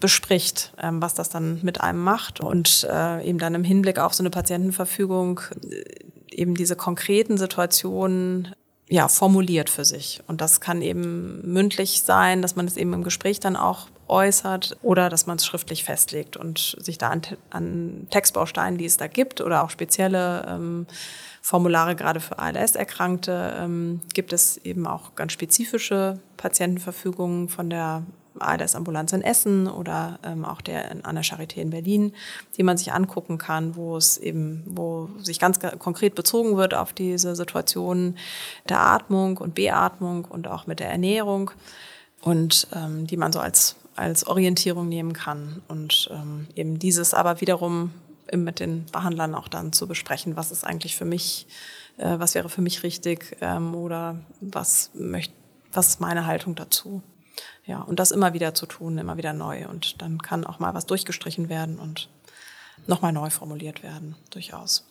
bespricht, 0.00 0.72
ähm, 0.78 1.00
was 1.00 1.14
das 1.14 1.28
dann 1.28 1.60
mit 1.62 1.80
einem 1.80 2.02
macht 2.02 2.40
und 2.40 2.86
äh, 2.90 3.26
eben 3.26 3.38
dann 3.38 3.54
im 3.54 3.64
Hinblick 3.64 3.98
auf 3.98 4.14
so 4.14 4.22
eine 4.22 4.30
Patientenverfügung 4.30 5.40
äh, 5.70 5.84
eben 6.30 6.54
diese 6.54 6.76
konkreten 6.76 7.38
Situationen 7.38 8.54
ja, 8.90 9.08
formuliert 9.08 9.68
für 9.68 9.84
sich. 9.84 10.22
Und 10.26 10.40
das 10.40 10.60
kann 10.60 10.80
eben 10.82 11.42
mündlich 11.52 12.02
sein, 12.02 12.40
dass 12.40 12.56
man 12.56 12.66
es 12.66 12.76
eben 12.76 12.92
im 12.94 13.02
Gespräch 13.02 13.38
dann 13.38 13.56
auch 13.56 13.88
äußert 14.08 14.78
oder 14.82 15.10
dass 15.10 15.26
man 15.26 15.36
es 15.36 15.44
schriftlich 15.44 15.84
festlegt 15.84 16.36
und 16.38 16.76
sich 16.80 16.96
da 16.96 17.10
an, 17.10 17.22
an 17.50 18.06
Textbausteinen, 18.10 18.78
die 18.78 18.86
es 18.86 18.96
da 18.96 19.06
gibt 19.06 19.42
oder 19.42 19.62
auch 19.62 19.70
spezielle 19.70 20.46
ähm, 20.48 20.86
Formulare 21.42 21.96
gerade 21.96 22.20
für 22.20 22.38
ALS-Erkrankte, 22.38 23.54
ähm, 23.58 24.00
gibt 24.14 24.32
es 24.32 24.56
eben 24.58 24.86
auch 24.86 25.14
ganz 25.14 25.32
spezifische 25.32 26.18
Patientenverfügungen 26.38 27.48
von 27.48 27.68
der 27.68 28.04
ALS-Ambulanz 28.40 29.12
in 29.12 29.22
Essen 29.22 29.66
oder 29.66 30.18
ähm, 30.24 30.44
auch 30.44 30.60
der 30.60 30.90
an 31.04 31.14
der 31.14 31.24
Charité 31.24 31.56
in 31.56 31.70
Berlin, 31.70 32.12
die 32.56 32.62
man 32.62 32.76
sich 32.76 32.92
angucken 32.92 33.38
kann, 33.38 33.76
wo 33.76 33.96
es 33.96 34.18
eben, 34.18 34.62
wo 34.66 35.08
sich 35.22 35.38
ganz 35.38 35.58
konkret 35.78 36.14
bezogen 36.14 36.56
wird 36.56 36.74
auf 36.74 36.92
diese 36.92 37.36
Situation 37.36 38.16
der 38.68 38.80
Atmung 38.80 39.38
und 39.38 39.54
Beatmung 39.54 40.24
und 40.24 40.48
auch 40.48 40.66
mit 40.66 40.80
der 40.80 40.90
Ernährung 40.90 41.50
und 42.22 42.68
ähm, 42.74 43.06
die 43.06 43.16
man 43.16 43.32
so 43.32 43.40
als, 43.40 43.76
als 43.96 44.26
Orientierung 44.26 44.88
nehmen 44.88 45.12
kann. 45.12 45.62
Und 45.68 46.10
ähm, 46.12 46.46
eben 46.54 46.78
dieses 46.78 47.14
aber 47.14 47.40
wiederum 47.40 47.92
mit 48.32 48.60
den 48.60 48.86
Behandlern 48.86 49.34
auch 49.34 49.48
dann 49.48 49.72
zu 49.72 49.86
besprechen, 49.86 50.36
was 50.36 50.50
ist 50.50 50.64
eigentlich 50.64 50.96
für 50.96 51.04
mich, 51.04 51.46
äh, 51.96 52.18
was 52.18 52.34
wäre 52.34 52.48
für 52.48 52.60
mich 52.60 52.82
richtig 52.82 53.36
ähm, 53.40 53.74
oder 53.74 54.18
was 54.40 54.90
möchte, 54.94 55.34
was 55.72 55.88
ist 55.88 56.00
meine 56.00 56.26
Haltung 56.26 56.54
dazu. 56.54 57.02
Ja, 57.64 57.80
und 57.80 57.98
das 58.00 58.10
immer 58.10 58.32
wieder 58.32 58.54
zu 58.54 58.66
tun, 58.66 58.98
immer 58.98 59.16
wieder 59.16 59.32
neu. 59.32 59.68
Und 59.68 60.00
dann 60.00 60.20
kann 60.22 60.44
auch 60.44 60.58
mal 60.58 60.74
was 60.74 60.86
durchgestrichen 60.86 61.48
werden 61.48 61.78
und 61.78 62.08
nochmal 62.86 63.12
neu 63.12 63.30
formuliert 63.30 63.82
werden, 63.82 64.16
durchaus. 64.30 64.84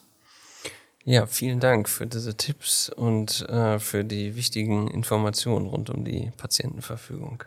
Ja, 1.04 1.26
vielen 1.26 1.62
Dank 1.62 1.88
für 1.88 2.06
diese 2.06 2.36
Tipps 2.36 2.90
und 2.90 3.48
äh, 3.48 3.80
für 3.80 4.04
die 4.04 4.36
wichtigen 4.36 4.90
Informationen 4.90 5.68
rund 5.68 5.90
um 5.90 6.04
die 6.04 6.32
Patientenverfügung. 6.36 7.46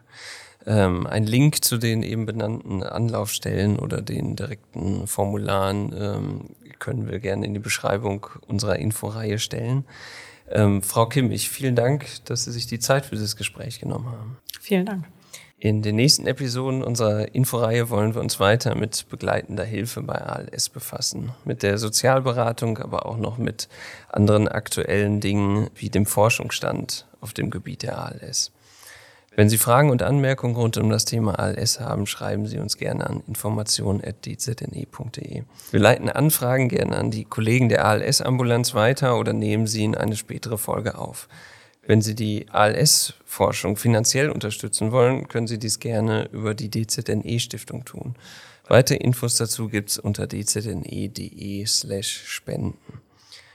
Ähm, 0.67 1.07
ein 1.07 1.25
Link 1.25 1.63
zu 1.63 1.77
den 1.77 2.03
eben 2.03 2.27
benannten 2.27 2.83
Anlaufstellen 2.83 3.79
oder 3.79 4.01
den 4.01 4.35
direkten 4.35 5.07
Formularen 5.07 5.93
ähm, 5.95 6.41
können 6.79 7.09
wir 7.09 7.19
gerne 7.19 7.47
in 7.47 7.53
die 7.55 7.61
Beschreibung 7.61 8.27
unserer 8.47 8.77
Inforeihe 8.77 9.39
stellen. 9.39 9.85
Ähm, 10.51 10.83
Frau 10.83 11.07
Kimmich, 11.07 11.49
vielen 11.49 11.77
Dank, 11.77 12.07
dass 12.25 12.45
Sie 12.45 12.53
sich 12.53 12.67
die 12.67 12.79
Zeit 12.79 13.07
für 13.07 13.15
dieses 13.15 13.37
Gespräch 13.37 13.81
genommen 13.81 14.07
haben. 14.07 14.39
Vielen 14.61 14.87
Dank. 14.87 15.07
In 15.63 15.83
den 15.83 15.97
nächsten 15.97 16.27
Episoden 16.27 16.83
unserer 16.83 17.35
Inforeihe 17.35 17.91
wollen 17.91 18.15
wir 18.15 18.23
uns 18.23 18.41
weiter 18.41 18.75
mit 18.75 19.07
begleitender 19.11 19.65
Hilfe 19.65 20.03
bei 20.03 20.15
ALS 20.15 20.71
befassen. 20.71 21.33
Mit 21.45 21.63
der 21.63 21.77
Sozialberatung, 21.77 22.79
aber 22.79 23.05
auch 23.05 23.19
noch 23.19 23.37
mit 23.37 23.69
anderen 24.09 24.49
aktuellen 24.49 25.21
Dingen 25.21 25.69
wie 25.75 25.91
dem 25.91 26.07
Forschungsstand 26.07 27.07
auf 27.21 27.35
dem 27.35 27.51
Gebiet 27.51 27.83
der 27.83 27.99
ALS. 27.99 28.53
Wenn 29.37 29.49
Sie 29.49 29.59
Fragen 29.59 29.91
und 29.91 30.03
Anmerkungen 30.03 30.57
rund 30.57 30.77
um 30.77 30.91
das 30.91 31.05
Thema 31.05 31.39
ALS 31.39 31.79
haben, 31.79 32.07
schreiben 32.07 32.47
Sie 32.47 32.59
uns 32.59 32.77
gerne 32.77 33.09
an 33.09 33.23
information.dzne.de. 33.29 35.43
Wir 35.71 35.81
leiten 35.81 36.11
Anfragen 36.11 36.69
gerne 36.69 36.97
an 36.97 37.13
die 37.13 37.25
Kollegen 37.25 37.69
der 37.69 37.85
ALS-Ambulanz 37.85 38.75
weiter 38.75 39.17
oder 39.19 39.33
nehmen 39.33 39.69
sie 39.69 39.85
in 39.85 39.95
eine 39.95 40.17
spätere 40.17 40.59
Folge 40.59 40.99
auf. 40.99 41.29
Wenn 41.87 42.03
Sie 42.03 42.15
die 42.15 42.47
ALS-Forschung 42.51 43.77
finanziell 43.77 44.31
unterstützen 44.31 44.93
wollen, 44.93 45.29
können 45.29 45.47
Sie 45.47 45.59
dies 45.59 45.81
gerne 45.81 46.29
über 46.31 46.55
die 46.55 46.71
DZNE-Stiftung 46.71 47.85
tun. 47.85 48.15
Weitere 48.69 48.99
Infos 48.99 49.37
dazu 49.37 49.69
gibt 49.69 49.91
es 49.91 49.99
unter 49.99 50.29
dzne.de 50.29 51.67
slash 51.67 52.23
spenden. 52.27 52.79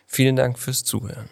Vielen 0.07 0.35
Dank 0.35 0.59
fürs 0.59 0.83
Zuhören. 0.83 1.29